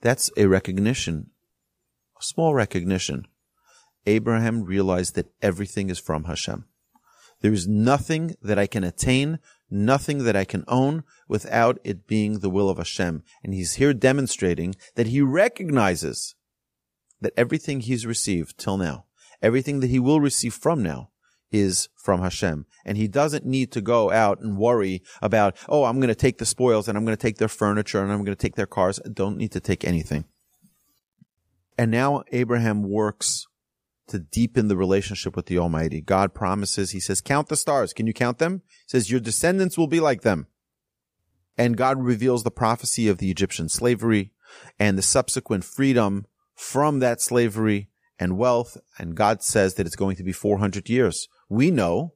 That's 0.00 0.30
a 0.36 0.46
recognition, 0.46 1.30
a 2.18 2.22
small 2.22 2.54
recognition. 2.54 3.26
Abraham 4.06 4.64
realized 4.64 5.14
that 5.14 5.32
everything 5.42 5.90
is 5.90 5.98
from 5.98 6.24
Hashem. 6.24 6.66
There 7.46 7.52
is 7.52 7.68
nothing 7.68 8.34
that 8.42 8.58
I 8.58 8.66
can 8.66 8.82
attain, 8.82 9.38
nothing 9.70 10.24
that 10.24 10.34
I 10.34 10.44
can 10.44 10.64
own 10.66 11.04
without 11.28 11.78
it 11.84 12.08
being 12.08 12.40
the 12.40 12.50
will 12.50 12.68
of 12.68 12.78
Hashem. 12.78 13.22
And 13.44 13.54
he's 13.54 13.74
here 13.74 13.94
demonstrating 13.94 14.74
that 14.96 15.06
he 15.06 15.20
recognizes 15.20 16.34
that 17.20 17.34
everything 17.36 17.82
he's 17.82 18.04
received 18.04 18.58
till 18.58 18.76
now, 18.76 19.04
everything 19.40 19.78
that 19.78 19.90
he 19.90 20.00
will 20.00 20.20
receive 20.20 20.54
from 20.54 20.82
now, 20.82 21.10
is 21.52 21.88
from 21.94 22.20
Hashem. 22.20 22.66
And 22.84 22.98
he 22.98 23.06
doesn't 23.06 23.46
need 23.46 23.70
to 23.70 23.80
go 23.80 24.10
out 24.10 24.40
and 24.40 24.58
worry 24.58 25.04
about, 25.22 25.56
oh, 25.68 25.84
I'm 25.84 26.00
going 26.00 26.08
to 26.08 26.16
take 26.16 26.38
the 26.38 26.46
spoils 26.46 26.88
and 26.88 26.98
I'm 26.98 27.04
going 27.04 27.16
to 27.16 27.22
take 27.22 27.38
their 27.38 27.46
furniture 27.46 28.02
and 28.02 28.10
I'm 28.10 28.24
going 28.24 28.36
to 28.36 28.42
take 28.42 28.56
their 28.56 28.66
cars. 28.66 28.98
I 29.06 29.10
don't 29.10 29.36
need 29.36 29.52
to 29.52 29.60
take 29.60 29.84
anything. 29.84 30.24
And 31.78 31.92
now 31.92 32.24
Abraham 32.32 32.82
works 32.82 33.46
to 34.08 34.18
deepen 34.18 34.68
the 34.68 34.76
relationship 34.76 35.34
with 35.34 35.46
the 35.46 35.58
Almighty. 35.58 36.00
God 36.00 36.34
promises, 36.34 36.90
he 36.90 37.00
says, 37.00 37.20
count 37.20 37.48
the 37.48 37.56
stars. 37.56 37.92
Can 37.92 38.06
you 38.06 38.12
count 38.12 38.38
them? 38.38 38.62
He 38.68 38.90
says, 38.90 39.10
your 39.10 39.20
descendants 39.20 39.76
will 39.76 39.88
be 39.88 40.00
like 40.00 40.22
them. 40.22 40.46
And 41.58 41.76
God 41.76 42.02
reveals 42.02 42.44
the 42.44 42.50
prophecy 42.50 43.08
of 43.08 43.18
the 43.18 43.30
Egyptian 43.30 43.68
slavery 43.68 44.32
and 44.78 44.96
the 44.96 45.02
subsequent 45.02 45.64
freedom 45.64 46.26
from 46.54 47.00
that 47.00 47.20
slavery 47.20 47.88
and 48.18 48.38
wealth. 48.38 48.76
And 48.98 49.16
God 49.16 49.42
says 49.42 49.74
that 49.74 49.86
it's 49.86 49.96
going 49.96 50.16
to 50.16 50.24
be 50.24 50.32
400 50.32 50.88
years. 50.88 51.28
We 51.48 51.70
know 51.70 52.14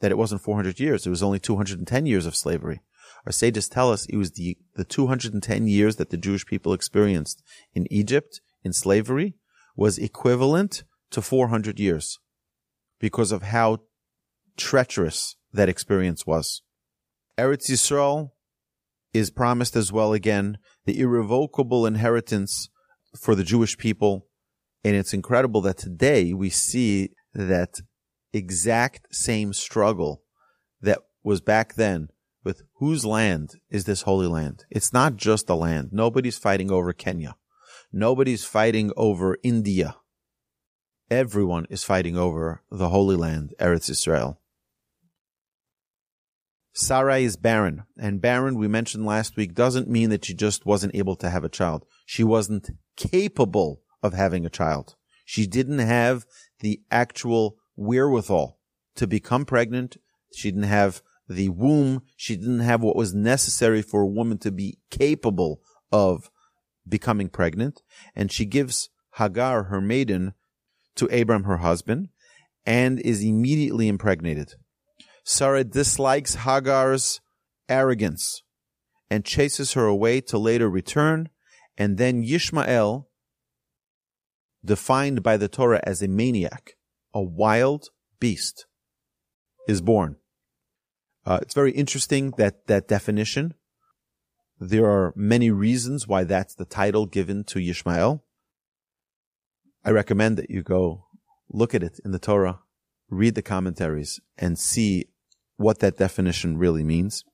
that 0.00 0.10
it 0.10 0.18
wasn't 0.18 0.42
400 0.42 0.80
years. 0.80 1.06
It 1.06 1.10
was 1.10 1.22
only 1.22 1.38
210 1.38 2.06
years 2.06 2.26
of 2.26 2.36
slavery. 2.36 2.80
Our 3.26 3.32
sages 3.32 3.68
tell 3.68 3.92
us 3.92 4.06
it 4.06 4.16
was 4.16 4.32
the, 4.32 4.56
the 4.76 4.84
210 4.84 5.66
years 5.66 5.96
that 5.96 6.10
the 6.10 6.16
Jewish 6.16 6.46
people 6.46 6.72
experienced 6.72 7.42
in 7.74 7.86
Egypt 7.92 8.40
in 8.64 8.72
slavery 8.72 9.34
was 9.76 9.98
equivalent 9.98 10.84
to 11.10 11.22
400 11.22 11.78
years 11.78 12.18
because 12.98 13.32
of 13.32 13.42
how 13.42 13.78
treacherous 14.56 15.36
that 15.52 15.68
experience 15.68 16.26
was. 16.26 16.62
Eretz 17.38 17.70
Yisrael 17.70 18.30
is 19.12 19.30
promised 19.30 19.74
as 19.74 19.92
well 19.92 20.12
again, 20.12 20.58
the 20.84 21.00
irrevocable 21.00 21.86
inheritance 21.86 22.68
for 23.18 23.34
the 23.34 23.44
Jewish 23.44 23.76
people. 23.76 24.26
And 24.84 24.94
it's 24.94 25.14
incredible 25.14 25.60
that 25.62 25.78
today 25.78 26.32
we 26.32 26.50
see 26.50 27.10
that 27.34 27.80
exact 28.32 29.14
same 29.14 29.52
struggle 29.52 30.22
that 30.80 30.98
was 31.22 31.40
back 31.40 31.74
then 31.74 32.08
with 32.44 32.62
whose 32.74 33.04
land 33.04 33.54
is 33.68 33.84
this 33.84 34.02
holy 34.02 34.26
land? 34.26 34.64
It's 34.70 34.92
not 34.92 35.16
just 35.16 35.50
a 35.50 35.54
land. 35.54 35.90
Nobody's 35.92 36.38
fighting 36.38 36.70
over 36.70 36.92
Kenya. 36.92 37.36
Nobody's 37.92 38.44
fighting 38.44 38.92
over 38.96 39.36
India 39.42 39.96
everyone 41.10 41.66
is 41.68 41.82
fighting 41.82 42.16
over 42.16 42.62
the 42.70 42.88
Holy 42.88 43.16
Land, 43.16 43.52
Eretz 43.58 43.90
Israel. 43.90 44.40
Sarai 46.72 47.24
is 47.24 47.36
barren, 47.36 47.82
and 47.98 48.20
barren, 48.20 48.56
we 48.56 48.68
mentioned 48.68 49.04
last 49.04 49.36
week, 49.36 49.54
doesn't 49.54 49.88
mean 49.88 50.10
that 50.10 50.24
she 50.24 50.34
just 50.34 50.64
wasn't 50.64 50.94
able 50.94 51.16
to 51.16 51.28
have 51.28 51.42
a 51.42 51.48
child. 51.48 51.84
She 52.06 52.22
wasn't 52.22 52.70
capable 52.96 53.82
of 54.02 54.14
having 54.14 54.46
a 54.46 54.50
child. 54.50 54.94
She 55.24 55.46
didn't 55.46 55.80
have 55.80 56.26
the 56.60 56.80
actual 56.90 57.56
wherewithal 57.76 58.58
to 58.96 59.06
become 59.06 59.44
pregnant. 59.44 59.96
She 60.34 60.50
didn't 60.50 60.64
have 60.64 61.02
the 61.28 61.48
womb. 61.48 62.02
She 62.16 62.36
didn't 62.36 62.60
have 62.60 62.82
what 62.82 62.96
was 62.96 63.14
necessary 63.14 63.82
for 63.82 64.02
a 64.02 64.06
woman 64.06 64.38
to 64.38 64.52
be 64.52 64.78
capable 64.90 65.60
of 65.90 66.30
becoming 66.88 67.28
pregnant. 67.28 67.82
And 68.14 68.30
she 68.30 68.44
gives 68.44 68.90
Hagar, 69.16 69.64
her 69.64 69.80
maiden, 69.80 70.34
to 70.96 71.06
Abram, 71.06 71.44
her 71.44 71.58
husband, 71.58 72.08
and 72.64 73.00
is 73.00 73.22
immediately 73.22 73.88
impregnated. 73.88 74.54
Sarah 75.24 75.64
dislikes 75.64 76.36
Hagar's 76.36 77.20
arrogance 77.68 78.42
and 79.10 79.24
chases 79.24 79.72
her 79.72 79.86
away 79.86 80.20
to 80.20 80.38
later 80.38 80.68
return, 80.68 81.28
and 81.76 81.98
then 81.98 82.22
Yishmael, 82.22 83.06
defined 84.64 85.22
by 85.22 85.36
the 85.36 85.48
Torah 85.48 85.80
as 85.84 86.02
a 86.02 86.08
maniac, 86.08 86.74
a 87.14 87.22
wild 87.22 87.88
beast, 88.18 88.66
is 89.68 89.80
born. 89.80 90.16
Uh, 91.26 91.38
it's 91.42 91.54
very 91.54 91.72
interesting 91.72 92.32
that 92.38 92.66
that 92.66 92.88
definition. 92.88 93.54
There 94.58 94.86
are 94.86 95.12
many 95.16 95.50
reasons 95.50 96.06
why 96.06 96.24
that's 96.24 96.54
the 96.54 96.64
title 96.64 97.06
given 97.06 97.44
to 97.44 97.58
Yishmael. 97.58 98.20
I 99.84 99.90
recommend 99.90 100.36
that 100.36 100.50
you 100.50 100.62
go 100.62 101.06
look 101.48 101.74
at 101.74 101.82
it 101.82 102.00
in 102.04 102.12
the 102.12 102.18
Torah, 102.18 102.60
read 103.08 103.34
the 103.34 103.42
commentaries, 103.42 104.20
and 104.36 104.58
see 104.58 105.06
what 105.56 105.78
that 105.80 105.96
definition 105.96 106.58
really 106.58 106.84
means. 106.84 107.24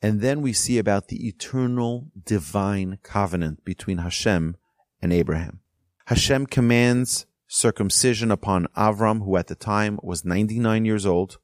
And 0.00 0.20
then 0.20 0.42
we 0.42 0.52
see 0.52 0.78
about 0.78 1.08
the 1.08 1.26
eternal 1.26 2.08
divine 2.24 2.98
covenant 3.02 3.64
between 3.64 3.98
Hashem 3.98 4.56
and 5.02 5.12
Abraham. 5.12 5.60
Hashem 6.06 6.46
commands 6.46 7.26
circumcision 7.48 8.30
upon 8.30 8.68
Avram, 8.76 9.24
who 9.24 9.36
at 9.36 9.48
the 9.48 9.54
time 9.54 9.98
was 10.02 10.24
99 10.24 10.84
years 10.84 11.04
old, 11.04 11.38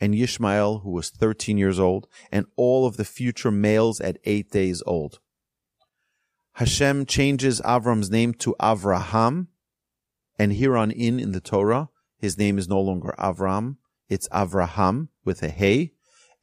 and 0.00 0.14
Yishmael, 0.14 0.82
who 0.82 0.90
was 0.90 1.10
13 1.10 1.58
years 1.58 1.78
old, 1.78 2.08
and 2.32 2.46
all 2.56 2.86
of 2.86 2.96
the 2.96 3.04
future 3.04 3.52
males 3.52 4.00
at 4.00 4.18
eight 4.24 4.50
days 4.50 4.82
old. 4.84 5.20
Hashem 6.54 7.06
changes 7.06 7.60
Avram's 7.60 8.10
name 8.10 8.34
to 8.34 8.56
Avraham, 8.60 9.46
and 10.38 10.52
here 10.52 10.76
on 10.76 10.90
in 10.90 11.18
in 11.20 11.32
the 11.32 11.40
Torah, 11.40 11.88
his 12.18 12.38
name 12.38 12.58
is 12.58 12.68
no 12.68 12.80
longer 12.80 13.14
Avram, 13.18 13.76
it's 14.08 14.28
Avraham 14.28 15.08
with 15.24 15.42
a 15.42 15.48
hey. 15.48 15.92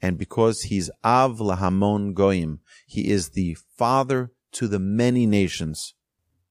And 0.01 0.17
because 0.17 0.63
he's 0.63 0.89
Av 1.03 1.39
Lahamon 1.39 2.13
Goyim, 2.13 2.59
he 2.87 3.09
is 3.09 3.29
the 3.29 3.57
father 3.77 4.31
to 4.53 4.67
the 4.67 4.79
many 4.79 5.25
nations. 5.25 5.93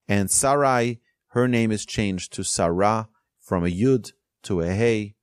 And 0.07 0.30
Sarai, 0.30 1.00
her 1.28 1.49
name 1.49 1.71
is 1.71 1.85
changed 1.85 2.33
to 2.35 2.45
Sarah 2.45 3.09
from 3.40 3.64
a 3.64 3.68
Yud 3.68 4.12
to 4.45 4.61
a 4.61 4.68
Hey. 4.68 5.14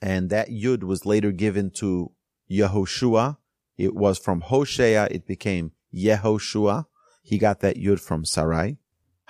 And 0.00 0.30
that 0.30 0.48
Yud 0.48 0.82
was 0.84 1.04
later 1.04 1.30
given 1.30 1.70
to 1.72 2.12
Yehoshua. 2.50 3.36
It 3.76 3.94
was 3.94 4.18
from 4.18 4.40
Hosea, 4.40 5.08
it 5.10 5.26
became 5.26 5.72
Yehoshua. 5.94 6.86
He 7.22 7.38
got 7.38 7.60
that 7.60 7.76
Yud 7.76 8.00
from 8.00 8.24
Sarai. 8.24 8.78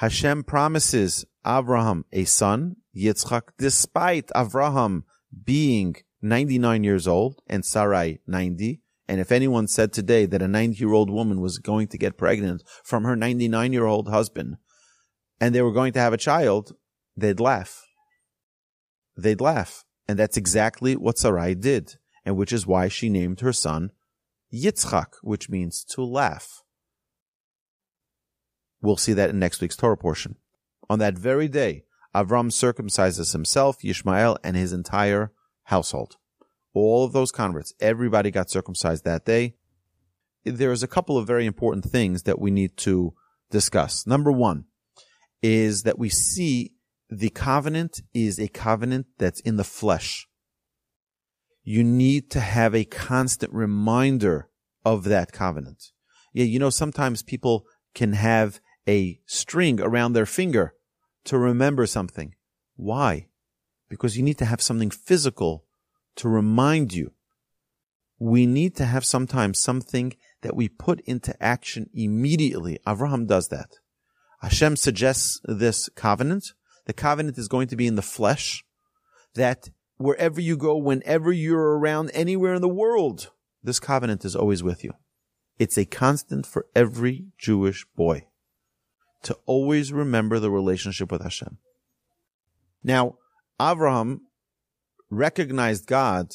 Hashem 0.01 0.45
promises 0.45 1.27
Abraham 1.47 2.07
a 2.11 2.25
son, 2.25 2.77
Yitzchak, 2.97 3.51
despite 3.59 4.29
Avraham 4.29 5.03
being 5.45 5.95
99 6.23 6.83
years 6.85 7.07
old 7.07 7.43
and 7.47 7.67
Sarai 7.67 8.21
90. 8.27 8.81
And 9.07 9.21
if 9.21 9.31
anyone 9.31 9.69
said 9.69 9.93
today 9.93 10.25
that 10.25 10.41
a 10.41 10.49
90 10.49 10.79
year 10.79 10.95
old 10.95 11.11
woman 11.11 11.43
was 11.43 11.59
going 11.59 11.87
to 11.89 11.99
get 11.99 12.17
pregnant 12.17 12.63
from 12.83 13.05
her 13.05 13.15
99 13.15 13.75
year 13.75 13.85
old 13.85 14.09
husband 14.09 14.57
and 15.39 15.55
they 15.55 15.61
were 15.61 15.71
going 15.71 15.93
to 15.93 16.01
have 16.01 16.15
a 16.15 16.25
child, 16.31 16.73
they'd 17.15 17.39
laugh. 17.39 17.83
They'd 19.19 19.43
laugh. 19.43 19.85
And 20.09 20.19
that's 20.19 20.39
exactly 20.39 20.97
what 20.97 21.19
Sarai 21.19 21.55
did. 21.55 21.97
And 22.25 22.39
which 22.39 22.55
is 22.55 22.67
why 22.67 22.89
she 22.89 23.11
named 23.11 23.41
her 23.41 23.53
son 23.53 23.91
Yitzchak, 24.51 25.17
which 25.21 25.51
means 25.51 25.85
to 25.91 26.03
laugh. 26.03 26.63
We'll 28.83 28.97
see 28.97 29.13
that 29.13 29.31
in 29.31 29.39
next 29.39 29.61
week's 29.61 29.77
Torah 29.77 29.97
portion. 29.97 30.37
on 30.89 30.99
that 30.99 31.17
very 31.17 31.47
day, 31.47 31.85
Avram 32.15 32.51
circumcises 32.51 33.33
himself, 33.33 33.79
Yishmael, 33.83 34.37
and 34.43 34.57
his 34.57 34.73
entire 34.73 35.33
household. 35.65 36.17
All 36.75 37.05
of 37.05 37.13
those 37.13 37.31
converts, 37.31 37.73
everybody 37.81 38.31
got 38.31 38.51
circumcised 38.51 39.05
that 39.05 39.25
day. 39.25 39.55
There's 40.45 40.83
a 40.83 40.89
couple 40.89 41.17
of 41.17 41.27
very 41.27 41.47
important 41.47 41.85
things 41.85 42.25
that 42.25 42.41
we 42.41 42.51
need 42.51 42.77
to 42.79 43.15
discuss. 43.51 44.07
Number 44.07 44.33
one 44.33 44.65
is 45.43 45.85
that 45.85 45.99
we 45.99 46.09
see 46.09 46.73
the 47.09 47.31
covenant 47.31 48.01
is 48.15 48.39
a 48.39 48.49
covenant 48.49 49.07
that's 49.19 49.41
in 49.41 49.57
the 49.57 49.65
flesh. 49.65 50.27
You 51.63 51.85
need 51.85 52.31
to 52.33 52.41
have 52.41 52.75
a 52.75 52.85
constant 52.85 53.53
reminder 53.53 54.49
of 54.85 55.05
that 55.05 55.33
covenant. 55.33 55.93
Yeah, 56.33 56.45
you 56.45 56.59
know, 56.59 56.71
sometimes 56.71 57.23
people 57.23 57.67
can 57.95 58.15
have 58.15 58.61
a 58.91 59.21
string 59.25 59.81
around 59.81 60.13
their 60.13 60.27
finger 60.27 60.75
to 61.25 61.39
remember 61.39 61.87
something. 61.87 62.35
Why? 62.75 63.29
Because 63.89 64.17
you 64.17 64.25
need 64.25 64.39
to 64.39 64.45
have 64.45 64.61
something 64.61 64.91
physical 64.91 65.65
to 66.17 66.29
remind 66.29 66.93
you. 66.93 67.13
We 68.19 68.47
need 68.47 68.75
to 68.77 68.87
have 68.87 69.05
sometimes 69.05 69.61
something 69.61 70.15
that 70.43 70.57
we 70.57 70.69
put 70.69 71.01
into 71.03 71.41
action 71.41 71.89
immediately. 71.95 72.81
Avraham 72.85 73.29
does 73.29 73.49
that. 73.49 73.71
Hashem 74.43 74.75
suggests 74.77 75.41
this 75.45 75.89
covenant. 75.95 76.53
The 76.87 76.93
covenant 76.93 77.39
is 77.39 77.47
going 77.47 77.69
to 77.69 77.77
be 77.77 77.87
in 77.87 77.95
the 77.95 78.11
flesh 78.17 78.65
that 79.35 79.69
wherever 79.99 80.41
you 80.41 80.57
go, 80.57 80.77
whenever 80.77 81.31
you're 81.31 81.79
around 81.79 82.11
anywhere 82.13 82.55
in 82.55 82.63
the 82.63 82.77
world, 82.83 83.31
this 83.63 83.79
covenant 83.79 84.25
is 84.25 84.35
always 84.35 84.63
with 84.65 84.83
you. 84.83 84.93
It's 85.59 85.79
a 85.79 85.85
constant 85.85 86.45
for 86.45 86.67
every 86.75 87.27
Jewish 87.39 87.87
boy 87.95 88.27
to 89.23 89.37
always 89.47 89.93
remember 89.93 90.39
the 90.39 90.51
relationship 90.51 91.11
with 91.13 91.23
Hashem. 91.23 91.59
Now, 92.83 93.17
Avraham 93.59 94.21
recognized 95.11 95.87
God 95.87 96.33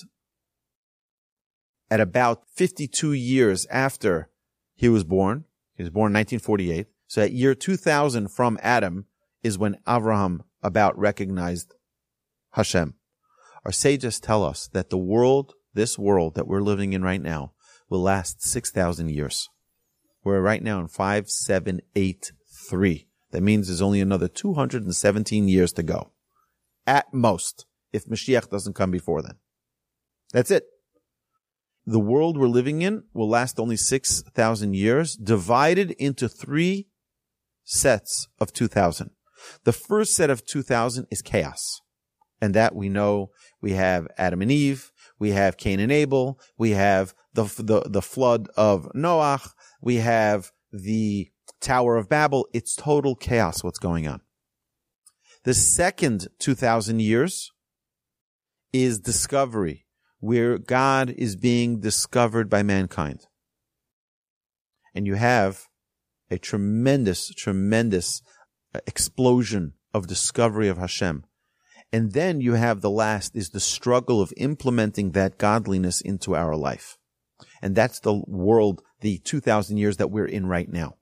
at 1.89 1.99
about 1.99 2.43
52 2.55 3.13
years 3.13 3.65
after 3.67 4.29
he 4.75 4.89
was 4.89 5.03
born. 5.03 5.45
He 5.75 5.83
was 5.83 5.89
born 5.89 6.11
in 6.11 6.19
1948. 6.19 6.87
So 7.07 7.21
at 7.21 7.31
year 7.31 7.55
2000 7.55 8.29
from 8.29 8.59
Adam 8.61 9.05
is 9.43 9.57
when 9.57 9.77
Avraham 9.87 10.41
about 10.61 10.97
recognized 10.97 11.73
Hashem. 12.51 12.95
Our 13.63 13.71
sages 13.71 14.19
tell 14.19 14.43
us 14.43 14.67
that 14.73 14.89
the 14.89 14.97
world, 14.97 15.53
this 15.73 15.97
world 15.97 16.35
that 16.35 16.47
we're 16.47 16.61
living 16.61 16.93
in 16.93 17.03
right 17.03 17.21
now, 17.21 17.53
will 17.89 18.01
last 18.01 18.41
6,000 18.43 19.09
years. 19.09 19.49
We're 20.23 20.41
right 20.41 20.63
now 20.63 20.79
in 20.79 20.87
5783. 22.69 23.07
That 23.31 23.41
means 23.41 23.67
there's 23.67 23.81
only 23.81 24.01
another 24.01 24.27
217 24.27 25.47
years 25.47 25.73
to 25.73 25.83
go. 25.83 26.11
At 26.87 27.13
most, 27.13 27.65
if 27.91 28.05
Mashiach 28.05 28.49
doesn't 28.49 28.75
come 28.75 28.91
before 28.91 29.21
then. 29.21 29.35
That's 30.31 30.51
it. 30.51 30.65
The 31.85 31.99
world 31.99 32.37
we're 32.37 32.47
living 32.47 32.81
in 32.81 33.03
will 33.13 33.29
last 33.29 33.59
only 33.59 33.77
6,000 33.77 34.73
years, 34.73 35.15
divided 35.15 35.91
into 35.91 36.27
three 36.27 36.87
sets 37.63 38.27
of 38.39 38.53
2000. 38.53 39.11
The 39.65 39.73
first 39.73 40.15
set 40.15 40.29
of 40.29 40.45
2000 40.45 41.07
is 41.11 41.21
chaos. 41.21 41.81
And 42.41 42.53
that 42.53 42.75
we 42.75 42.89
know 42.89 43.31
we 43.61 43.73
have 43.73 44.07
Adam 44.17 44.41
and 44.41 44.51
Eve, 44.51 44.91
we 45.19 45.31
have 45.31 45.57
Cain 45.57 45.79
and 45.79 45.91
Abel, 45.91 46.39
we 46.57 46.71
have 46.71 47.13
the, 47.33 47.43
the, 47.43 47.83
the 47.85 48.01
flood 48.01 48.49
of 48.57 48.89
Noah, 48.93 49.41
we 49.81 49.97
have 49.97 50.51
the 50.71 51.31
Tower 51.59 51.97
of 51.97 52.09
Babel. 52.09 52.47
It's 52.53 52.75
total 52.75 53.15
chaos 53.15 53.63
what's 53.63 53.79
going 53.79 54.07
on. 54.07 54.21
The 55.43 55.53
second 55.53 56.27
2000 56.39 57.01
years 57.01 57.51
is 58.73 58.99
discovery, 58.99 59.85
where 60.19 60.57
God 60.57 61.11
is 61.11 61.35
being 61.35 61.79
discovered 61.79 62.49
by 62.49 62.63
mankind. 62.63 63.27
And 64.93 65.05
you 65.05 65.15
have 65.15 65.67
a 66.31 66.37
tremendous, 66.37 67.29
tremendous 67.29 68.21
uh, 68.73 68.79
explosion 68.87 69.73
of 69.93 70.07
discovery 70.07 70.67
of 70.67 70.77
Hashem. 70.77 71.25
And 71.93 72.13
then 72.13 72.41
you 72.41 72.53
have 72.53 72.81
the 72.81 72.89
last 72.89 73.35
is 73.35 73.51
the 73.51 73.59
struggle 73.59 74.21
of 74.21 74.33
implementing 74.37 75.11
that 75.11 75.37
godliness 75.37 76.01
into 76.01 76.35
our 76.35 76.55
life. 76.55 76.97
And 77.61 77.75
that's 77.75 77.99
the 77.99 78.21
world, 78.27 78.81
the 79.01 79.19
2000 79.19 79.77
years 79.77 79.97
that 79.97 80.11
we're 80.11 80.25
in 80.25 80.47
right 80.47 80.69
now. 80.69 80.95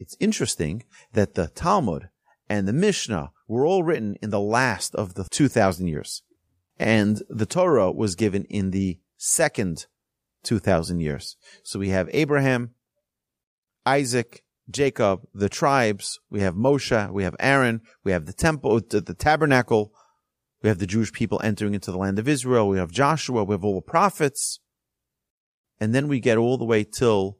It's 0.00 0.16
interesting 0.18 0.82
that 1.12 1.34
the 1.34 1.48
Talmud 1.48 2.08
and 2.48 2.66
the 2.66 2.72
Mishnah 2.72 3.30
were 3.46 3.66
all 3.66 3.84
written 3.84 4.16
in 4.22 4.30
the 4.30 4.40
last 4.40 4.94
of 4.94 5.14
the 5.14 5.24
2000 5.30 5.86
years. 5.86 6.22
And 6.78 7.22
the 7.28 7.46
Torah 7.46 7.92
was 7.92 8.14
given 8.14 8.44
in 8.44 8.70
the 8.70 8.98
second 9.18 9.86
2000 10.42 11.00
years. 11.00 11.36
So 11.62 11.78
we 11.78 11.90
have 11.90 12.08
Abraham, 12.14 12.70
Isaac, 13.84 14.42
Jacob, 14.70 15.26
the 15.34 15.50
tribes, 15.50 16.18
we 16.30 16.40
have 16.40 16.54
Moshe, 16.54 17.12
we 17.12 17.24
have 17.24 17.36
Aaron, 17.38 17.82
we 18.02 18.12
have 18.12 18.24
the 18.24 18.32
temple, 18.32 18.80
the, 18.80 19.02
tabernacle, 19.14 19.92
we 20.62 20.70
have 20.70 20.78
the 20.78 20.86
Jewish 20.86 21.12
people 21.12 21.40
entering 21.44 21.74
into 21.74 21.90
the 21.90 21.98
land 21.98 22.18
of 22.18 22.28
Israel, 22.28 22.68
we 22.68 22.78
have 22.78 22.90
Joshua, 22.90 23.44
we 23.44 23.52
have 23.52 23.64
all 23.64 23.74
the 23.74 23.82
prophets. 23.82 24.60
And 25.78 25.94
then 25.94 26.08
we 26.08 26.20
get 26.20 26.38
all 26.38 26.56
the 26.56 26.64
way 26.64 26.84
till 26.84 27.39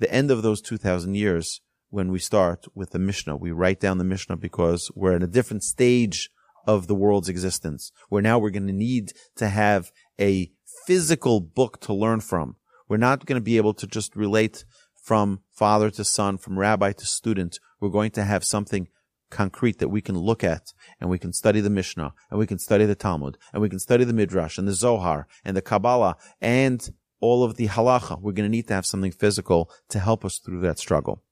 the 0.00 0.12
end 0.12 0.30
of 0.30 0.42
those 0.42 0.60
2000 0.60 1.14
years 1.14 1.60
when 1.90 2.10
we 2.10 2.18
start 2.18 2.66
with 2.74 2.90
the 2.90 2.98
Mishnah. 2.98 3.36
We 3.36 3.52
write 3.52 3.80
down 3.80 3.98
the 3.98 4.04
Mishnah 4.04 4.38
because 4.38 4.90
we're 4.94 5.14
in 5.14 5.22
a 5.22 5.28
different 5.28 5.62
stage 5.62 6.30
of 6.66 6.86
the 6.86 6.94
world's 6.94 7.28
existence 7.28 7.92
where 8.08 8.22
now 8.22 8.38
we're 8.38 8.50
going 8.50 8.66
to 8.66 8.72
need 8.72 9.12
to 9.36 9.48
have 9.48 9.92
a 10.18 10.50
physical 10.86 11.40
book 11.40 11.80
to 11.82 11.92
learn 11.92 12.20
from. 12.20 12.56
We're 12.88 12.96
not 12.96 13.26
going 13.26 13.40
to 13.40 13.44
be 13.44 13.56
able 13.56 13.74
to 13.74 13.86
just 13.86 14.16
relate 14.16 14.64
from 15.02 15.40
father 15.52 15.90
to 15.90 16.04
son, 16.04 16.38
from 16.38 16.58
rabbi 16.58 16.92
to 16.92 17.06
student. 17.06 17.58
We're 17.80 17.88
going 17.88 18.10
to 18.12 18.24
have 18.24 18.44
something 18.44 18.88
concrete 19.30 19.78
that 19.78 19.88
we 19.88 20.00
can 20.00 20.18
look 20.18 20.42
at 20.42 20.72
and 21.00 21.08
we 21.08 21.18
can 21.18 21.32
study 21.32 21.60
the 21.60 21.70
Mishnah 21.70 22.12
and 22.30 22.38
we 22.38 22.46
can 22.46 22.58
study 22.58 22.84
the 22.84 22.94
Talmud 22.94 23.38
and 23.52 23.62
we 23.62 23.68
can 23.68 23.78
study 23.78 24.04
the 24.04 24.12
Midrash 24.12 24.58
and 24.58 24.66
the 24.66 24.72
Zohar 24.72 25.28
and 25.44 25.56
the 25.56 25.62
Kabbalah 25.62 26.16
and 26.40 26.90
all 27.20 27.44
of 27.44 27.56
the 27.56 27.68
halacha. 27.68 28.20
We're 28.20 28.32
going 28.32 28.48
to 28.48 28.56
need 28.56 28.68
to 28.68 28.74
have 28.74 28.86
something 28.86 29.12
physical 29.12 29.70
to 29.90 29.98
help 29.98 30.24
us 30.24 30.38
through 30.38 30.60
that 30.60 30.78
struggle. 30.78 31.22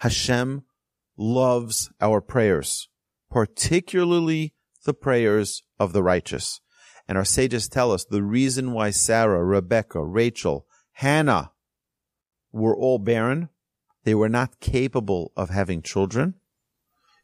Hashem 0.00 0.64
loves 1.16 1.90
our 2.00 2.20
prayers, 2.20 2.88
particularly 3.30 4.54
the 4.84 4.94
prayers 4.94 5.62
of 5.78 5.92
the 5.92 6.02
righteous. 6.02 6.60
And 7.06 7.18
our 7.18 7.24
sages 7.24 7.68
tell 7.68 7.92
us 7.92 8.04
the 8.04 8.22
reason 8.22 8.72
why 8.72 8.90
Sarah, 8.90 9.44
Rebecca, 9.44 10.04
Rachel, 10.04 10.66
Hannah, 10.92 11.52
were 12.52 12.76
all 12.76 12.98
barren, 12.98 13.48
they 14.04 14.14
were 14.14 14.28
not 14.28 14.60
capable 14.60 15.32
of 15.36 15.50
having 15.50 15.82
children, 15.82 16.34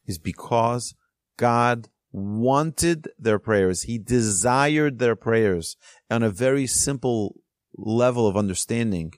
is 0.05 0.19
because 0.19 0.95
God 1.37 1.89
wanted 2.13 3.09
their 3.19 3.39
prayers. 3.39 3.83
He 3.83 3.99
desired 3.99 4.99
their 4.99 5.17
prayers 5.17 5.77
on 6.11 6.23
a 6.23 6.31
very 6.31 6.67
simple 6.67 7.37
level 7.77 8.27
of 8.27 8.37
understanding. 8.37 9.13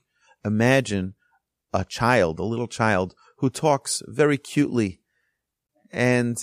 Imagine 0.44 1.14
a 1.73 1.85
child, 1.85 2.38
a 2.38 2.44
little 2.44 2.68
child 2.68 3.14
who 3.38 3.51
talks 3.51 4.03
very 4.07 4.38
cutely 4.38 5.01
and 5.90 6.37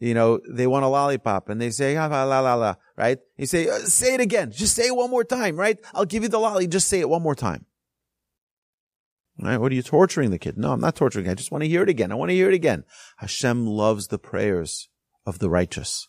you 0.00 0.14
know, 0.14 0.40
they 0.48 0.66
want 0.66 0.84
a 0.84 0.88
lollipop 0.88 1.48
and 1.48 1.60
they 1.60 1.70
say, 1.70 1.96
ah, 1.96 2.06
la, 2.06 2.40
la, 2.40 2.54
la, 2.54 2.74
right? 2.96 3.18
You 3.36 3.46
say, 3.46 3.68
uh, 3.68 3.78
say 3.78 4.14
it 4.14 4.20
again. 4.20 4.52
Just 4.52 4.76
say 4.76 4.86
it 4.86 4.96
one 4.96 5.10
more 5.10 5.24
time, 5.24 5.56
right? 5.56 5.76
I'll 5.92 6.04
give 6.04 6.22
you 6.22 6.28
the 6.28 6.38
lolly. 6.38 6.68
Just 6.68 6.88
say 6.88 7.00
it 7.00 7.08
one 7.08 7.22
more 7.22 7.34
time. 7.34 7.66
Right? 9.40 9.58
What 9.58 9.72
are 9.72 9.74
you 9.74 9.82
torturing 9.82 10.30
the 10.30 10.38
kid? 10.38 10.56
No, 10.56 10.72
I'm 10.72 10.80
not 10.80 10.96
torturing. 10.96 11.28
I 11.28 11.34
just 11.34 11.50
want 11.50 11.62
to 11.62 11.68
hear 11.68 11.82
it 11.82 11.88
again. 11.88 12.10
I 12.10 12.16
want 12.16 12.30
to 12.30 12.34
hear 12.34 12.48
it 12.48 12.54
again. 12.54 12.84
Hashem 13.18 13.66
loves 13.66 14.08
the 14.08 14.18
prayers 14.18 14.88
of 15.26 15.38
the 15.38 15.50
righteous. 15.50 16.08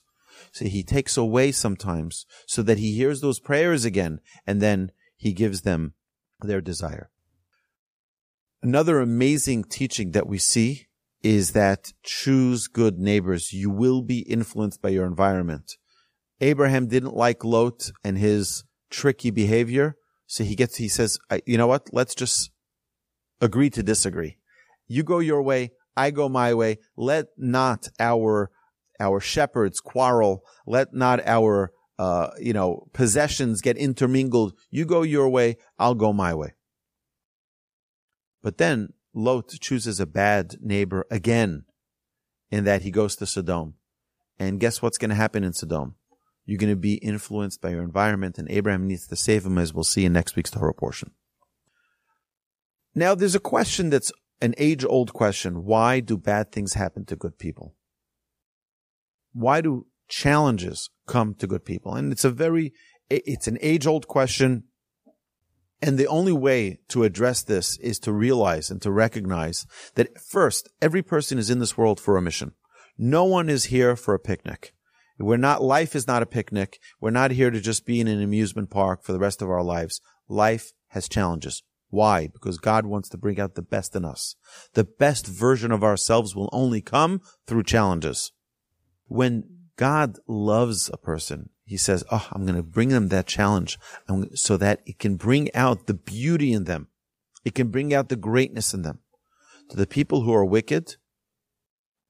So 0.52 0.66
he 0.66 0.84
takes 0.84 1.18
away 1.18 1.52
sometimes 1.52 2.26
so 2.48 2.64
that 2.64 2.80
he 2.80 2.94
hears 2.94 3.22
those 3.22 3.40
prayers 3.40 3.86
again 3.86 4.20
and 4.48 4.62
then 4.62 4.92
he 5.20 5.34
gives 5.34 5.62
them 5.62 5.94
their 6.42 6.62
desire. 6.62 7.12
Another 8.64 9.00
amazing 9.00 9.66
teaching 9.66 10.12
that 10.12 10.28
we 10.28 10.38
see 10.38 10.88
is 11.22 11.52
that 11.52 11.92
choose 12.04 12.68
good 12.68 12.98
neighbors. 12.98 13.52
You 13.52 13.70
will 13.70 14.02
be 14.02 14.20
influenced 14.20 14.82
by 14.82 14.90
your 14.90 15.06
environment. 15.06 15.76
Abraham 16.40 16.88
didn't 16.88 17.16
like 17.16 17.44
Lot 17.44 17.92
and 18.04 18.18
his 18.18 18.64
tricky 18.90 19.30
behavior. 19.30 19.98
So 20.26 20.46
he 20.46 20.56
gets, 20.56 20.78
he 20.78 20.88
says, 20.88 21.20
you 21.46 21.58
know 21.58 21.68
what? 21.68 21.90
Let's 21.92 22.16
just 22.16 22.52
agree 23.42 23.70
to 23.72 23.84
disagree. 23.84 24.38
You 24.88 25.04
go 25.04 25.20
your 25.20 25.42
way. 25.42 25.72
I 25.98 26.12
go 26.12 26.30
my 26.30 26.54
way. 26.54 26.78
Let 26.96 27.26
not 27.38 27.90
our, 28.00 28.52
our 29.02 29.20
shepherds 29.20 29.82
quarrel. 29.82 30.44
Let 30.66 30.94
not 30.94 31.20
our, 31.26 31.74
uh, 32.00 32.32
you 32.40 32.54
know, 32.54 32.88
possessions 32.94 33.62
get 33.62 33.78
intermingled. 33.78 34.54
You 34.72 34.86
go 34.86 35.04
your 35.04 35.28
way. 35.30 35.58
I'll 35.78 35.96
go 35.96 36.14
my 36.14 36.34
way. 36.34 36.54
But 38.42 38.58
then 38.58 38.94
Lot 39.14 39.50
chooses 39.60 40.00
a 40.00 40.06
bad 40.06 40.56
neighbor 40.62 41.06
again. 41.12 41.66
in 42.52 42.64
that 42.64 42.82
he 42.82 42.92
goes 42.92 43.16
to 43.18 43.26
Sodom. 43.26 43.76
And 44.40 44.60
guess 44.60 44.82
what's 44.82 44.98
going 44.98 45.10
to 45.10 45.16
happen 45.16 45.44
in 45.44 45.54
Sodom? 45.54 45.96
You're 46.46 46.58
going 46.58 46.74
to 46.74 46.76
be 46.76 46.96
influenced 46.96 47.62
by 47.62 47.70
your 47.70 47.84
environment, 47.84 48.40
and 48.40 48.50
Abraham 48.50 48.88
needs 48.88 49.06
to 49.08 49.16
save 49.16 49.46
him, 49.46 49.58
as 49.58 49.74
we'll 49.74 49.84
see 49.84 50.06
in 50.06 50.14
next 50.14 50.36
week's 50.36 50.50
Torah 50.50 50.74
portion. 50.74 51.12
Now, 52.96 53.14
there's 53.14 53.36
a 53.36 53.40
question 53.40 53.92
that's 53.92 54.12
an 54.42 54.56
age 54.58 54.84
old 54.84 55.14
question. 55.14 55.64
Why 55.64 56.00
do 56.00 56.18
bad 56.18 56.52
things 56.52 56.74
happen 56.74 57.06
to 57.06 57.16
good 57.16 57.38
people? 57.38 57.76
Why 59.34 59.62
do 59.62 59.86
challenges 60.10 60.90
come 61.08 61.34
to 61.36 61.48
good 61.48 61.64
people? 61.64 61.96
And 61.96 62.12
it's 62.12 62.26
a 62.26 62.30
very, 62.30 62.74
it's 63.10 63.48
an 63.48 63.58
age 63.62 63.88
old 63.88 64.08
question. 64.08 64.66
And 65.82 65.98
the 65.98 66.08
only 66.08 66.34
way 66.34 66.80
to 66.90 67.06
address 67.06 67.42
this 67.42 67.78
is 67.78 68.00
to 68.00 68.12
realize 68.12 68.70
and 68.70 68.82
to 68.82 68.92
recognize 68.92 69.66
that 69.96 70.20
first, 70.20 70.70
every 70.82 71.02
person 71.02 71.38
is 71.38 71.50
in 71.50 71.60
this 71.60 71.78
world 71.78 72.00
for 72.00 72.18
a 72.18 72.22
mission. 72.22 72.52
No 72.98 73.24
one 73.24 73.48
is 73.48 73.66
here 73.66 73.96
for 73.96 74.14
a 74.14 74.20
picnic. 74.20 74.74
We're 75.18 75.38
not, 75.38 75.62
life 75.62 75.96
is 75.96 76.08
not 76.08 76.24
a 76.24 76.26
picnic. 76.26 76.80
We're 77.00 77.12
not 77.12 77.32
here 77.32 77.50
to 77.50 77.62
just 77.62 77.86
be 77.86 78.00
in 78.00 78.08
an 78.08 78.22
amusement 78.22 78.70
park 78.70 79.04
for 79.04 79.14
the 79.14 79.20
rest 79.20 79.42
of 79.42 79.50
our 79.50 79.64
lives. 79.64 80.02
Life 80.28 80.72
has 80.90 81.10
challenges. 81.10 81.64
Why? 81.90 82.28
Because 82.28 82.58
God 82.58 82.86
wants 82.86 83.10
to 83.10 83.18
bring 83.18 83.40
out 83.40 83.56
the 83.56 83.62
best 83.62 83.96
in 83.96 84.06
us. 84.06 84.36
The 84.74 84.84
best 84.84 85.28
version 85.28 85.72
of 85.72 85.84
ourselves 85.84 86.36
will 86.36 86.50
only 86.54 86.82
come 86.82 87.22
through 87.48 87.64
challenges. 87.64 88.32
When 89.08 89.59
God 89.80 90.18
loves 90.28 90.90
a 90.92 90.98
person, 90.98 91.52
he 91.64 91.78
says, 91.78 92.04
Oh, 92.12 92.28
I'm 92.34 92.44
going 92.44 92.58
to 92.58 92.64
bring 92.64 92.90
them 92.90 93.08
that 93.08 93.28
challenge 93.28 93.80
so 94.34 94.58
that 94.58 94.82
it 94.86 95.00
can 95.00 95.16
bring 95.16 95.56
out 95.56 95.88
the 95.88 95.94
beauty 95.94 96.52
in 96.52 96.66
them. 96.66 96.90
It 97.46 97.56
can 97.56 97.70
bring 97.70 97.94
out 97.94 98.10
the 98.10 98.18
greatness 98.18 98.74
in 98.74 98.82
them. 98.82 99.00
To 99.70 99.78
the 99.78 99.88
people 99.88 100.24
who 100.24 100.34
are 100.34 100.44
wicked, 100.44 100.98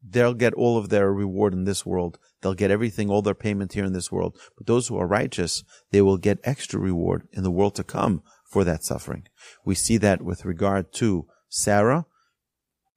they'll 0.03 0.33
get 0.33 0.55
all 0.55 0.79
of 0.79 0.89
their 0.89 1.13
reward 1.13 1.53
in 1.53 1.65
this 1.65 1.85
world. 1.85 2.17
They'll 2.41 2.55
get 2.55 2.71
everything, 2.71 3.11
all 3.11 3.21
their 3.21 3.35
payment 3.35 3.73
here 3.73 3.85
in 3.85 3.93
this 3.93 4.11
world. 4.11 4.35
But 4.57 4.65
those 4.65 4.87
who 4.87 4.97
are 4.97 5.05
righteous, 5.05 5.63
they 5.91 6.01
will 6.01 6.17
get 6.17 6.39
extra 6.43 6.79
reward 6.79 7.27
in 7.33 7.43
the 7.43 7.51
world 7.51 7.75
to 7.75 7.83
come 7.83 8.23
for 8.49 8.63
that 8.63 8.83
suffering. 8.83 9.27
We 9.63 9.75
see 9.75 9.97
that 9.97 10.23
with 10.23 10.43
regard 10.43 10.91
to 10.93 11.27
Sarah. 11.49 12.07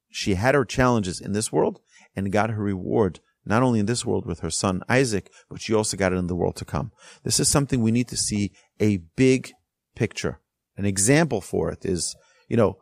She 0.09 0.33
had 0.33 0.55
her 0.55 0.65
challenges 0.65 1.21
in 1.21 1.33
this 1.33 1.51
world 1.51 1.79
and 2.15 2.31
got 2.31 2.49
her 2.49 2.63
reward 2.63 3.19
not 3.45 3.63
only 3.63 3.79
in 3.79 3.85
this 3.85 4.05
world 4.05 4.25
with 4.25 4.39
her 4.39 4.49
son 4.49 4.81
Isaac, 4.89 5.31
but 5.49 5.61
she 5.61 5.73
also 5.73 5.97
got 5.97 6.13
it 6.13 6.17
in 6.17 6.27
the 6.27 6.35
world 6.35 6.55
to 6.57 6.65
come. 6.65 6.91
This 7.23 7.39
is 7.39 7.49
something 7.49 7.81
we 7.81 7.91
need 7.91 8.07
to 8.09 8.17
see 8.17 8.51
a 8.79 8.97
big 9.15 9.51
picture. 9.95 10.39
An 10.77 10.85
example 10.85 11.41
for 11.41 11.71
it 11.71 11.85
is, 11.85 12.15
you 12.47 12.57
know, 12.57 12.77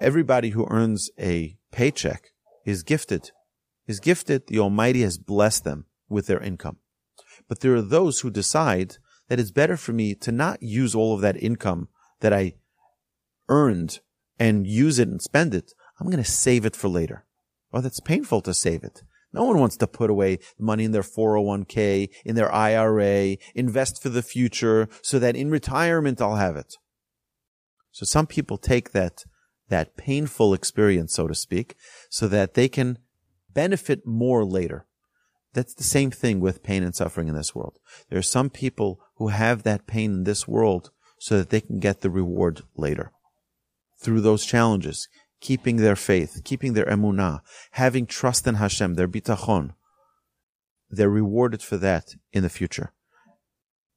everybody 0.00 0.50
who 0.50 0.66
earns 0.70 1.10
a 1.18 1.56
paycheck 1.72 2.30
is 2.64 2.82
gifted. 2.82 3.30
Is 3.86 4.00
gifted. 4.00 4.48
The 4.48 4.58
Almighty 4.58 5.02
has 5.02 5.18
blessed 5.18 5.64
them 5.64 5.86
with 6.08 6.26
their 6.26 6.40
income. 6.40 6.78
But 7.48 7.60
there 7.60 7.74
are 7.74 7.82
those 7.82 8.20
who 8.20 8.30
decide 8.30 8.96
that 9.28 9.40
it's 9.40 9.50
better 9.50 9.76
for 9.76 9.92
me 9.92 10.14
to 10.16 10.32
not 10.32 10.62
use 10.62 10.94
all 10.94 11.14
of 11.14 11.20
that 11.20 11.40
income 11.42 11.88
that 12.20 12.32
I 12.32 12.54
earned 13.48 14.00
and 14.38 14.66
use 14.66 14.98
it 14.98 15.08
and 15.08 15.22
spend 15.22 15.54
it. 15.54 15.72
I'm 16.00 16.08
going 16.08 16.22
to 16.22 16.30
save 16.30 16.66
it 16.66 16.76
for 16.76 16.88
later. 16.88 17.24
Oh, 17.72 17.80
that's 17.80 18.00
painful 18.00 18.40
to 18.42 18.54
save 18.54 18.84
it. 18.84 19.02
No 19.36 19.44
one 19.44 19.58
wants 19.58 19.76
to 19.76 19.86
put 19.86 20.08
away 20.08 20.38
money 20.58 20.84
in 20.84 20.92
their 20.92 21.02
401k, 21.02 22.08
in 22.24 22.36
their 22.36 22.52
IRA, 22.52 23.36
invest 23.54 24.02
for 24.02 24.08
the 24.08 24.22
future 24.22 24.88
so 25.02 25.18
that 25.18 25.36
in 25.36 25.50
retirement 25.50 26.22
I'll 26.22 26.36
have 26.36 26.56
it. 26.56 26.76
So 27.92 28.06
some 28.06 28.26
people 28.26 28.56
take 28.56 28.92
that, 28.92 29.24
that 29.68 29.98
painful 29.98 30.54
experience, 30.54 31.12
so 31.12 31.28
to 31.28 31.34
speak, 31.34 31.76
so 32.08 32.28
that 32.28 32.54
they 32.54 32.66
can 32.68 32.98
benefit 33.52 34.06
more 34.06 34.42
later. 34.42 34.86
That's 35.52 35.74
the 35.74 35.84
same 35.84 36.10
thing 36.10 36.40
with 36.40 36.62
pain 36.62 36.82
and 36.82 36.94
suffering 36.94 37.28
in 37.28 37.34
this 37.34 37.54
world. 37.54 37.78
There 38.08 38.18
are 38.18 38.22
some 38.22 38.48
people 38.48 39.00
who 39.16 39.28
have 39.28 39.64
that 39.64 39.86
pain 39.86 40.12
in 40.12 40.24
this 40.24 40.48
world 40.48 40.90
so 41.18 41.36
that 41.36 41.50
they 41.50 41.60
can 41.60 41.78
get 41.78 42.00
the 42.00 42.10
reward 42.10 42.62
later. 42.74 43.12
Through 44.00 44.22
those 44.22 44.46
challenges, 44.46 45.08
keeping 45.46 45.76
their 45.76 45.94
faith, 45.94 46.40
keeping 46.42 46.72
their 46.72 46.86
emunah, 46.86 47.38
having 47.82 48.04
trust 48.04 48.48
in 48.48 48.56
Hashem, 48.56 48.94
their 48.94 49.06
bitachon, 49.06 49.74
they're 50.90 51.08
rewarded 51.08 51.62
for 51.62 51.76
that 51.76 52.16
in 52.32 52.42
the 52.42 52.50
future. 52.50 52.92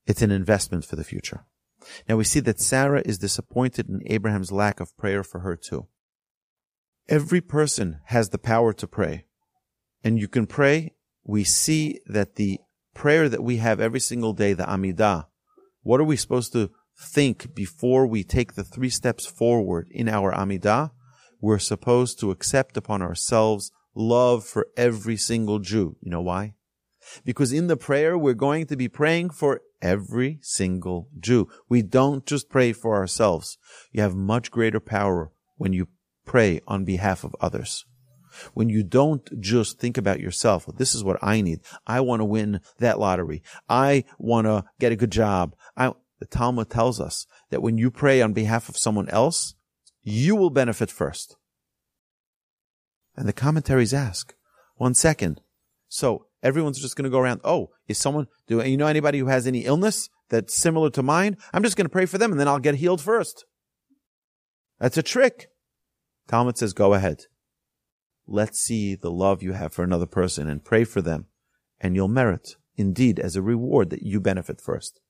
It's 0.06 0.22
an 0.22 0.30
investment 0.30 0.86
for 0.86 0.96
the 0.96 1.04
future. 1.04 1.46
Now 2.08 2.18
we 2.18 2.24
see 2.24 2.40
that 2.42 2.62
Sarah 2.62 3.02
is 3.04 3.18
disappointed 3.18 3.90
in 3.90 4.04
Abraham's 4.06 4.52
lack 4.52 4.80
of 4.80 4.96
prayer 4.96 5.24
for 5.24 5.40
her 5.40 5.56
too. 5.56 5.88
Every 7.08 7.42
person 7.42 8.00
has 8.06 8.30
the 8.30 8.38
power 8.38 8.72
to 8.74 8.88
pray. 8.88 9.26
And 10.04 10.20
you 10.20 10.28
can 10.28 10.46
pray. 10.46 10.94
We 11.24 11.44
see 11.44 12.00
that 12.06 12.36
the 12.36 12.60
prayer 12.94 13.28
that 13.28 13.44
we 13.44 13.58
have 13.58 13.80
every 13.80 14.02
single 14.02 14.34
day, 14.34 14.54
the 14.54 14.66
Amidah, 14.66 15.26
what 15.82 16.00
are 16.00 16.12
we 16.12 16.16
supposed 16.16 16.54
to 16.54 16.70
think 16.96 17.56
before 17.56 18.06
we 18.06 18.24
take 18.24 18.54
the 18.54 18.64
three 18.64 18.92
steps 18.92 19.26
forward 19.26 19.88
in 19.90 20.08
our 20.08 20.32
Amidah? 20.32 20.92
We're 21.41 21.60
supposed 21.60 22.19
to 22.19 22.32
accept 22.32 22.78
upon 22.78 23.02
ourselves 23.02 23.71
love 23.95 24.45
for 24.45 24.67
every 24.78 25.17
single 25.17 25.60
Jew. 25.60 25.95
You 26.02 26.12
know 26.12 26.21
why? 26.21 26.54
Because 27.25 27.52
in 27.52 27.67
the 27.67 27.78
prayer, 27.78 28.17
we're 28.17 28.34
going 28.34 28.65
to 28.67 28.75
be 28.75 28.88
praying 28.88 29.32
for 29.32 29.62
every 29.82 30.39
single 30.41 31.10
Jew. 31.19 31.47
We 31.67 31.82
don't 31.82 32.25
just 32.25 32.49
pray 32.49 32.73
for 32.73 32.95
ourselves. 32.95 33.58
You 33.91 34.02
have 34.02 34.15
much 34.15 34.52
greater 34.52 34.80
power 34.80 35.32
when 35.58 35.73
you 35.73 35.88
pray 36.25 36.62
on 36.67 36.86
behalf 36.86 37.23
of 37.23 37.36
others. 37.39 37.86
When 38.54 38.69
you 38.69 38.84
don't 38.84 39.28
just 39.41 39.80
think 39.80 39.97
about 39.97 40.19
yourself, 40.19 40.67
well, 40.67 40.75
this 40.78 40.93
is 40.93 41.04
what 41.04 41.17
I 41.21 41.41
need. 41.41 41.62
I 41.88 42.02
want 42.02 42.19
to 42.19 42.25
win 42.25 42.62
that 42.78 42.99
lottery. 42.99 43.41
I 43.67 44.04
want 44.19 44.45
to 44.45 44.65
get 44.80 44.91
a 44.91 44.95
good 44.95 45.12
job. 45.12 45.56
I, 45.75 45.93
the 46.19 46.28
Talmud 46.28 46.69
tells 46.69 47.02
us 47.02 47.25
that 47.49 47.62
when 47.62 47.78
you 47.78 47.89
pray 47.89 48.21
on 48.21 48.34
behalf 48.34 48.69
of 48.69 48.78
someone 48.78 49.10
else, 49.10 49.56
you 50.04 50.36
will 50.36 50.50
benefit 50.50 50.92
first. 50.92 51.38
And 53.16 53.28
the 53.28 53.34
commentaries 53.34 53.94
ask, 53.94 54.34
one 54.76 54.94
second. 54.94 55.42
So 55.88 56.28
everyone's 56.42 56.80
just 56.80 56.96
going 56.96 57.04
to 57.04 57.10
go 57.10 57.20
around, 57.20 57.42
oh, 57.44 57.72
is 57.88 57.98
someone, 57.98 58.28
do 58.48 58.62
you 58.62 58.78
know 58.78 58.88
anybody 58.88 59.20
who 59.20 59.28
has 59.28 59.46
any 59.46 59.66
illness 59.66 60.10
that's 60.30 60.56
similar 60.56 60.90
to 60.92 61.04
mine? 61.04 61.38
I'm 61.54 61.64
just 61.64 61.76
going 61.76 61.86
to 61.86 61.92
pray 61.92 62.06
for 62.06 62.18
them 62.18 62.32
and 62.32 62.40
then 62.40 62.48
I'll 62.48 62.60
get 62.60 62.76
healed 62.76 63.02
first. 63.02 63.46
That's 64.80 64.98
a 64.98 65.04
trick. 65.04 65.50
Talmud 66.28 66.58
says, 66.58 66.74
go 66.74 66.94
ahead. 66.94 67.26
Let's 68.28 68.60
see 68.60 68.96
the 68.96 69.12
love 69.12 69.44
you 69.44 69.54
have 69.54 69.74
for 69.74 69.84
another 69.84 70.06
person 70.06 70.48
and 70.48 70.64
pray 70.64 70.84
for 70.84 71.02
them 71.02 71.26
and 71.82 71.96
you'll 71.96 72.08
merit 72.08 72.56
indeed 72.78 73.20
as 73.20 73.36
a 73.36 73.42
reward 73.42 73.90
that 73.90 74.04
you 74.04 74.22
benefit 74.22 74.62
first. 74.62 75.02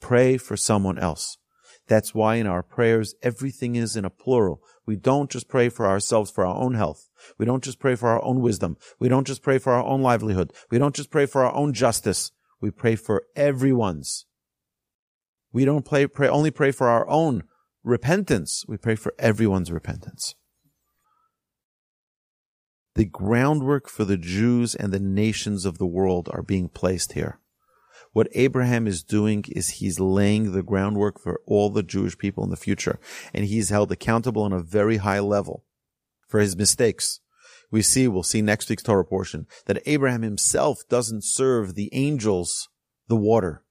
Pray 0.00 0.36
for 0.36 0.56
someone 0.56 0.98
else. 0.98 1.38
That's 1.88 2.14
why 2.14 2.36
in 2.36 2.46
our 2.46 2.62
prayers, 2.62 3.14
everything 3.22 3.76
is 3.76 3.96
in 3.96 4.04
a 4.04 4.10
plural. 4.10 4.60
We 4.86 4.96
don't 4.96 5.30
just 5.30 5.48
pray 5.48 5.68
for 5.68 5.86
ourselves 5.86 6.30
for 6.30 6.44
our 6.44 6.56
own 6.56 6.74
health. 6.74 7.08
We 7.38 7.46
don't 7.46 7.62
just 7.62 7.78
pray 7.78 7.94
for 7.94 8.08
our 8.08 8.24
own 8.24 8.40
wisdom. 8.40 8.76
We 8.98 9.08
don't 9.08 9.26
just 9.26 9.42
pray 9.42 9.58
for 9.58 9.72
our 9.72 9.84
own 9.84 10.02
livelihood. 10.02 10.52
We 10.70 10.78
don't 10.78 10.94
just 10.94 11.10
pray 11.10 11.26
for 11.26 11.44
our 11.44 11.54
own 11.54 11.72
justice. 11.72 12.32
We 12.60 12.70
pray 12.70 12.96
for 12.96 13.24
everyone's. 13.36 14.26
We 15.52 15.64
don't 15.64 15.84
pray, 15.84 16.06
pray, 16.06 16.28
only 16.28 16.50
pray 16.50 16.72
for 16.72 16.88
our 16.88 17.08
own 17.08 17.44
repentance. 17.84 18.64
We 18.66 18.76
pray 18.76 18.96
for 18.96 19.14
everyone's 19.18 19.70
repentance. 19.70 20.34
The 22.96 23.04
groundwork 23.04 23.88
for 23.88 24.04
the 24.04 24.16
Jews 24.16 24.74
and 24.74 24.92
the 24.92 25.00
nations 25.00 25.64
of 25.64 25.78
the 25.78 25.86
world 25.86 26.28
are 26.32 26.42
being 26.42 26.68
placed 26.68 27.12
here. 27.12 27.38
What 28.16 28.28
Abraham 28.32 28.86
is 28.86 29.02
doing 29.02 29.44
is 29.48 29.68
he's 29.68 30.00
laying 30.00 30.52
the 30.52 30.62
groundwork 30.62 31.20
for 31.20 31.42
all 31.44 31.68
the 31.68 31.82
Jewish 31.82 32.16
people 32.16 32.42
in 32.44 32.48
the 32.48 32.56
future. 32.56 32.98
And 33.34 33.44
he's 33.44 33.68
held 33.68 33.92
accountable 33.92 34.40
on 34.40 34.54
a 34.54 34.62
very 34.62 34.96
high 34.96 35.20
level 35.20 35.66
for 36.26 36.40
his 36.40 36.56
mistakes. 36.56 37.20
We 37.70 37.82
see, 37.82 38.08
we'll 38.08 38.22
see 38.22 38.40
next 38.40 38.70
week's 38.70 38.84
Torah 38.84 39.04
portion, 39.04 39.46
that 39.66 39.82
Abraham 39.84 40.22
himself 40.22 40.78
doesn't 40.88 41.24
serve 41.24 41.74
the 41.74 41.90
angels 41.92 42.70
the 43.06 43.16
water. 43.16 43.62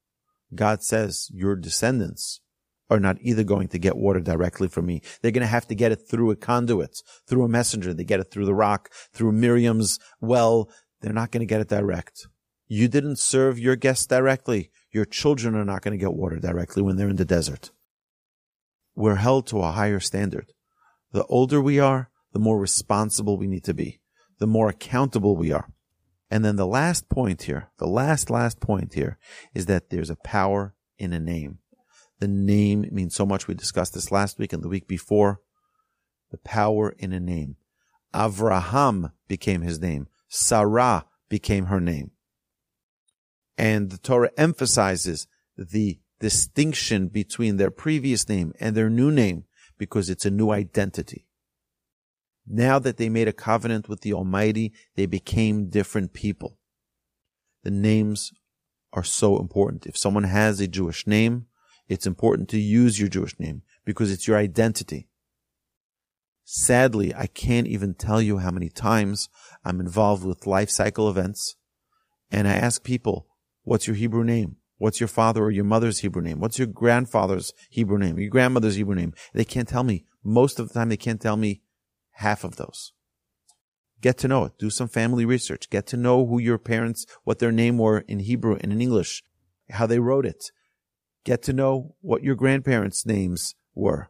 God 0.53 0.83
says, 0.83 1.27
your 1.33 1.55
descendants 1.55 2.41
are 2.87 2.99
not 2.99 3.17
either 3.21 3.43
going 3.43 3.69
to 3.69 3.79
get 3.79 3.97
water 3.97 4.19
directly 4.19 4.67
from 4.67 4.85
me. 4.85 5.01
They're 5.23 5.31
going 5.31 5.41
to 5.41 5.47
have 5.47 5.67
to 5.69 5.75
get 5.75 5.91
it 5.91 6.07
through 6.07 6.29
a 6.29 6.35
conduit, 6.35 7.01
through 7.27 7.45
a 7.45 7.49
messenger. 7.49 7.95
They 7.95 8.03
get 8.03 8.19
it 8.19 8.29
through 8.29 8.45
the 8.45 8.53
rock, 8.53 8.91
through 9.11 9.31
Miriam's 9.31 9.97
well. 10.21 10.69
They're 11.01 11.13
not 11.13 11.31
going 11.31 11.41
to 11.41 11.47
get 11.47 11.61
it 11.61 11.67
direct. 11.69 12.27
You 12.67 12.87
didn't 12.87 13.19
serve 13.19 13.59
your 13.59 13.75
guests 13.75 14.07
directly. 14.07 14.71
Your 14.91 15.05
children 15.05 15.55
are 15.55 15.65
not 15.65 15.81
going 15.81 15.97
to 15.97 16.03
get 16.03 16.13
water 16.13 16.37
directly 16.37 16.81
when 16.81 16.95
they're 16.95 17.09
in 17.09 17.17
the 17.17 17.25
desert. 17.25 17.71
We're 18.95 19.15
held 19.15 19.47
to 19.47 19.59
a 19.59 19.71
higher 19.71 19.99
standard. 19.99 20.53
The 21.11 21.25
older 21.25 21.61
we 21.61 21.79
are, 21.79 22.09
the 22.33 22.39
more 22.39 22.59
responsible 22.59 23.37
we 23.37 23.47
need 23.47 23.63
to 23.65 23.73
be, 23.73 23.99
the 24.39 24.47
more 24.47 24.69
accountable 24.69 25.35
we 25.35 25.51
are. 25.51 25.69
And 26.31 26.43
then 26.43 26.55
the 26.55 26.65
last 26.65 27.07
point 27.07 27.43
here, 27.43 27.69
the 27.77 27.87
last, 27.87 28.29
last 28.29 28.59
point 28.59 28.95
here 28.95 29.19
is 29.53 29.67
that 29.67 29.89
there's 29.89 30.09
a 30.09 30.15
power 30.17 30.73
in 30.97 31.13
a 31.13 31.19
name. 31.19 31.59
The 32.19 32.27
name 32.27 32.87
means 32.91 33.15
so 33.15 33.25
much. 33.25 33.47
We 33.47 33.53
discussed 33.53 33.93
this 33.93 34.11
last 34.11 34.39
week 34.39 34.53
and 34.53 34.63
the 34.63 34.69
week 34.69 34.87
before. 34.87 35.41
The 36.31 36.37
power 36.39 36.95
in 36.97 37.13
a 37.13 37.19
name. 37.19 37.57
Avraham 38.13 39.11
became 39.27 39.61
his 39.61 39.79
name. 39.79 40.07
Sarah 40.29 41.05
became 41.29 41.65
her 41.65 41.79
name. 41.79 42.11
And 43.57 43.89
the 43.89 43.97
Torah 43.97 44.31
emphasizes 44.37 45.27
the 45.57 45.99
distinction 46.19 47.07
between 47.07 47.57
their 47.57 47.71
previous 47.71 48.27
name 48.27 48.53
and 48.59 48.75
their 48.75 48.89
new 48.89 49.11
name 49.11 49.45
because 49.77 50.09
it's 50.09 50.25
a 50.25 50.31
new 50.31 50.51
identity. 50.51 51.27
Now 52.47 52.79
that 52.79 52.97
they 52.97 53.09
made 53.09 53.27
a 53.27 53.33
covenant 53.33 53.89
with 53.89 54.01
the 54.01 54.13
Almighty, 54.13 54.73
they 54.95 55.05
became 55.05 55.69
different 55.69 56.13
people. 56.13 56.57
The 57.63 57.71
names 57.71 58.31
are 58.93 59.03
so 59.03 59.39
important. 59.39 59.85
If 59.85 59.97
someone 59.97 60.25
has 60.25 60.59
a 60.59 60.67
Jewish 60.67 61.07
name, 61.07 61.47
it's 61.87 62.07
important 62.07 62.49
to 62.49 62.59
use 62.59 62.99
your 62.99 63.09
Jewish 63.09 63.39
name 63.39 63.63
because 63.83 64.11
it's 64.11 64.27
your 64.27 64.37
identity. 64.37 65.07
Sadly, 66.43 67.13
I 67.13 67.25
can't 67.25 67.67
even 67.67 67.95
tell 67.95 68.21
you 68.21 68.37
how 68.37 68.51
many 68.51 68.69
times 68.69 69.29
I'm 69.63 69.79
involved 69.79 70.23
with 70.23 70.45
life 70.45 70.69
cycle 70.69 71.09
events 71.09 71.55
and 72.31 72.47
I 72.47 72.53
ask 72.53 72.83
people, 72.83 73.27
what's 73.65 73.87
your 73.87 73.97
Hebrew 73.97 74.23
name? 74.23 74.55
What's 74.77 74.99
your 74.99 75.07
father 75.07 75.43
or 75.43 75.51
your 75.51 75.63
mother's 75.65 75.99
Hebrew 75.99 76.21
name? 76.21 76.39
What's 76.39 76.57
your 76.57 76.67
grandfather's 76.67 77.53
Hebrew 77.69 77.97
name? 77.97 78.17
Your 78.17 78.29
grandmother's 78.29 78.75
Hebrew 78.75 78.95
name? 78.95 79.13
They 79.33 79.45
can't 79.45 79.67
tell 79.67 79.83
me. 79.83 80.05
Most 80.23 80.59
of 80.59 80.67
the 80.67 80.73
time, 80.73 80.89
they 80.89 80.97
can't 80.97 81.21
tell 81.21 81.37
me 81.37 81.61
half 82.11 82.43
of 82.43 82.55
those. 82.55 82.93
Get 84.01 84.17
to 84.19 84.27
know 84.27 84.45
it. 84.45 84.57
Do 84.59 84.69
some 84.69 84.87
family 84.87 85.25
research. 85.25 85.69
Get 85.69 85.87
to 85.87 85.97
know 85.97 86.25
who 86.25 86.39
your 86.39 86.57
parents, 86.57 87.05
what 87.23 87.39
their 87.39 87.51
name 87.51 87.77
were 87.77 87.99
in 87.99 88.19
Hebrew 88.19 88.57
and 88.61 88.71
in 88.71 88.81
English, 88.81 89.23
how 89.69 89.85
they 89.85 89.99
wrote 89.99 90.25
it. 90.25 90.51
Get 91.23 91.41
to 91.43 91.53
know 91.53 91.95
what 92.01 92.23
your 92.23 92.35
grandparents' 92.35 93.05
names 93.05 93.55
were 93.73 94.09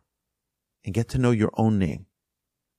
and 0.84 0.94
get 0.94 1.10
to 1.10 1.18
know 1.18 1.32
your 1.32 1.52
own 1.56 1.80
name. 1.80 2.06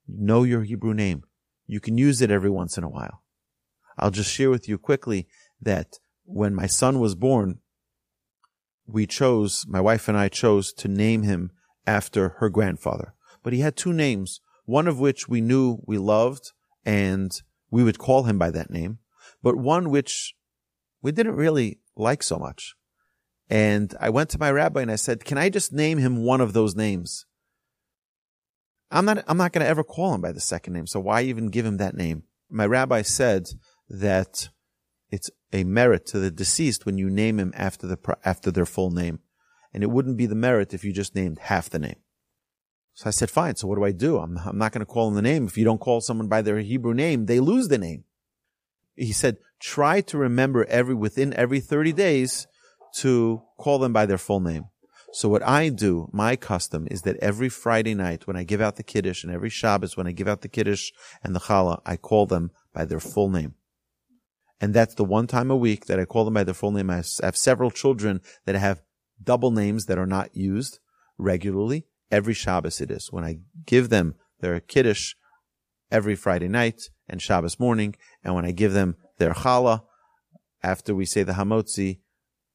Know 0.08 0.42
your 0.42 0.62
Hebrew 0.62 0.94
name. 0.94 1.24
You 1.66 1.80
can 1.80 1.98
use 1.98 2.20
it 2.20 2.30
every 2.30 2.50
once 2.50 2.76
in 2.76 2.84
a 2.84 2.88
while. 2.88 3.22
I'll 3.98 4.10
just 4.10 4.32
share 4.32 4.50
with 4.50 4.68
you 4.68 4.78
quickly 4.78 5.26
that 5.60 5.98
when 6.26 6.54
my 6.54 6.66
son 6.66 6.98
was 6.98 7.14
born, 7.14 7.60
we 8.86 9.06
chose, 9.06 9.64
my 9.68 9.80
wife 9.80 10.08
and 10.08 10.16
I 10.16 10.28
chose 10.28 10.72
to 10.74 10.88
name 10.88 11.22
him 11.22 11.50
after 11.86 12.30
her 12.38 12.48
grandfather. 12.48 13.14
But 13.42 13.52
he 13.52 13.60
had 13.60 13.76
two 13.76 13.92
names, 13.92 14.40
one 14.64 14.86
of 14.86 14.98
which 14.98 15.28
we 15.28 15.40
knew 15.40 15.78
we 15.86 15.98
loved 15.98 16.52
and 16.84 17.30
we 17.70 17.82
would 17.82 17.98
call 17.98 18.24
him 18.24 18.38
by 18.38 18.50
that 18.50 18.70
name, 18.70 18.98
but 19.42 19.56
one 19.56 19.90
which 19.90 20.34
we 21.02 21.12
didn't 21.12 21.36
really 21.36 21.80
like 21.96 22.22
so 22.22 22.38
much. 22.38 22.74
And 23.48 23.94
I 24.00 24.10
went 24.10 24.30
to 24.30 24.38
my 24.38 24.50
rabbi 24.50 24.82
and 24.82 24.90
I 24.90 24.96
said, 24.96 25.24
can 25.24 25.38
I 25.38 25.48
just 25.48 25.72
name 25.72 25.98
him 25.98 26.24
one 26.24 26.40
of 26.40 26.52
those 26.52 26.74
names? 26.74 27.26
I'm 28.90 29.04
not, 29.04 29.24
I'm 29.26 29.36
not 29.36 29.52
going 29.52 29.64
to 29.64 29.68
ever 29.68 29.84
call 29.84 30.14
him 30.14 30.20
by 30.20 30.32
the 30.32 30.40
second 30.40 30.72
name. 30.72 30.86
So 30.86 31.00
why 31.00 31.22
even 31.22 31.50
give 31.50 31.66
him 31.66 31.76
that 31.78 31.96
name? 31.96 32.24
My 32.50 32.66
rabbi 32.66 33.02
said 33.02 33.48
that 33.88 34.48
it's 35.16 35.30
a 35.50 35.64
merit 35.64 36.04
to 36.08 36.18
the 36.18 36.30
deceased 36.30 36.84
when 36.84 36.98
you 36.98 37.08
name 37.08 37.40
him 37.40 37.50
after 37.56 37.86
the, 37.86 37.98
after 38.22 38.50
their 38.50 38.66
full 38.66 38.90
name. 38.90 39.20
And 39.72 39.82
it 39.82 39.90
wouldn't 39.90 40.18
be 40.18 40.26
the 40.26 40.34
merit 40.34 40.74
if 40.74 40.84
you 40.84 40.92
just 40.92 41.14
named 41.14 41.38
half 41.38 41.70
the 41.70 41.78
name. 41.78 42.00
So 42.92 43.08
I 43.08 43.10
said, 43.10 43.30
fine. 43.30 43.56
So 43.56 43.66
what 43.66 43.76
do 43.76 43.84
I 43.84 43.92
do? 43.92 44.18
I'm, 44.18 44.36
I'm 44.38 44.58
not 44.58 44.72
going 44.72 44.84
to 44.84 44.92
call 44.92 45.08
him 45.08 45.14
the 45.14 45.22
name. 45.22 45.46
If 45.46 45.56
you 45.56 45.64
don't 45.64 45.80
call 45.80 46.02
someone 46.02 46.28
by 46.28 46.42
their 46.42 46.58
Hebrew 46.58 46.92
name, 46.92 47.24
they 47.24 47.40
lose 47.40 47.68
the 47.68 47.78
name. 47.78 48.04
He 48.94 49.12
said, 49.12 49.38
try 49.58 50.02
to 50.02 50.18
remember 50.18 50.66
every, 50.66 50.94
within 50.94 51.32
every 51.32 51.60
30 51.60 51.94
days 51.94 52.46
to 52.96 53.42
call 53.56 53.78
them 53.78 53.94
by 53.94 54.04
their 54.04 54.18
full 54.18 54.40
name. 54.40 54.66
So 55.12 55.30
what 55.30 55.42
I 55.42 55.70
do, 55.70 56.10
my 56.12 56.36
custom 56.36 56.86
is 56.90 57.02
that 57.02 57.16
every 57.22 57.48
Friday 57.48 57.94
night 57.94 58.26
when 58.26 58.36
I 58.36 58.44
give 58.44 58.60
out 58.60 58.76
the 58.76 58.82
Kiddush 58.82 59.24
and 59.24 59.32
every 59.32 59.48
Shabbos 59.48 59.96
when 59.96 60.06
I 60.06 60.12
give 60.12 60.28
out 60.28 60.42
the 60.42 60.48
Kiddush 60.48 60.90
and 61.22 61.34
the 61.34 61.40
Challah, 61.40 61.80
I 61.86 61.96
call 61.96 62.26
them 62.26 62.50
by 62.74 62.84
their 62.84 63.00
full 63.00 63.30
name. 63.30 63.54
And 64.60 64.72
that's 64.72 64.94
the 64.94 65.04
one 65.04 65.26
time 65.26 65.50
a 65.50 65.56
week 65.56 65.86
that 65.86 66.00
I 66.00 66.04
call 66.04 66.24
them 66.24 66.34
by 66.34 66.44
their 66.44 66.54
full 66.54 66.70
name. 66.70 66.90
I 66.90 67.02
have 67.22 67.36
several 67.36 67.70
children 67.70 68.20
that 68.46 68.54
have 68.54 68.82
double 69.22 69.50
names 69.50 69.86
that 69.86 69.98
are 69.98 70.06
not 70.06 70.34
used 70.34 70.78
regularly 71.18 71.86
every 72.10 72.34
Shabbos 72.34 72.80
it 72.80 72.90
is. 72.90 73.12
When 73.12 73.24
I 73.24 73.38
give 73.64 73.88
them 73.88 74.14
their 74.40 74.60
Kiddush 74.60 75.14
every 75.90 76.16
Friday 76.16 76.48
night 76.48 76.82
and 77.08 77.20
Shabbos 77.20 77.60
morning, 77.60 77.96
and 78.22 78.34
when 78.34 78.44
I 78.44 78.52
give 78.52 78.72
them 78.72 78.96
their 79.18 79.32
Challah, 79.32 79.82
after 80.62 80.94
we 80.94 81.06
say 81.06 81.22
the 81.22 81.34
Hamotzi, 81.34 82.00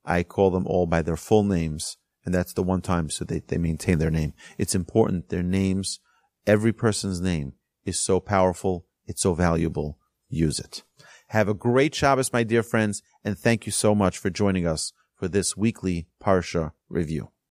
I 0.05 0.23
call 0.23 0.51
them 0.51 0.65
all 0.65 0.87
by 0.87 1.01
their 1.01 1.17
full 1.17 1.43
names, 1.43 1.97
and 2.25 2.33
that's 2.33 2.53
the 2.53 2.63
one 2.63 2.81
time 2.81 3.09
so 3.09 3.23
they, 3.23 3.39
they 3.39 3.57
maintain 3.57 3.99
their 3.99 4.11
name. 4.11 4.33
It's 4.57 4.75
important. 4.75 5.29
Their 5.29 5.43
names, 5.43 5.99
every 6.47 6.73
person's 6.73 7.21
name 7.21 7.53
is 7.85 7.99
so 7.99 8.19
powerful. 8.19 8.85
It's 9.05 9.21
so 9.21 9.33
valuable. 9.33 9.97
Use 10.29 10.59
it. 10.59 10.83
Have 11.31 11.47
a 11.47 11.53
great 11.53 11.95
Shabbos, 11.95 12.33
my 12.33 12.43
dear 12.43 12.61
friends, 12.61 13.01
and 13.23 13.39
thank 13.39 13.65
you 13.65 13.71
so 13.71 13.95
much 13.95 14.17
for 14.17 14.29
joining 14.29 14.67
us 14.67 14.91
for 15.15 15.29
this 15.29 15.55
weekly 15.55 16.07
Parsha 16.21 16.73
review. 16.89 17.29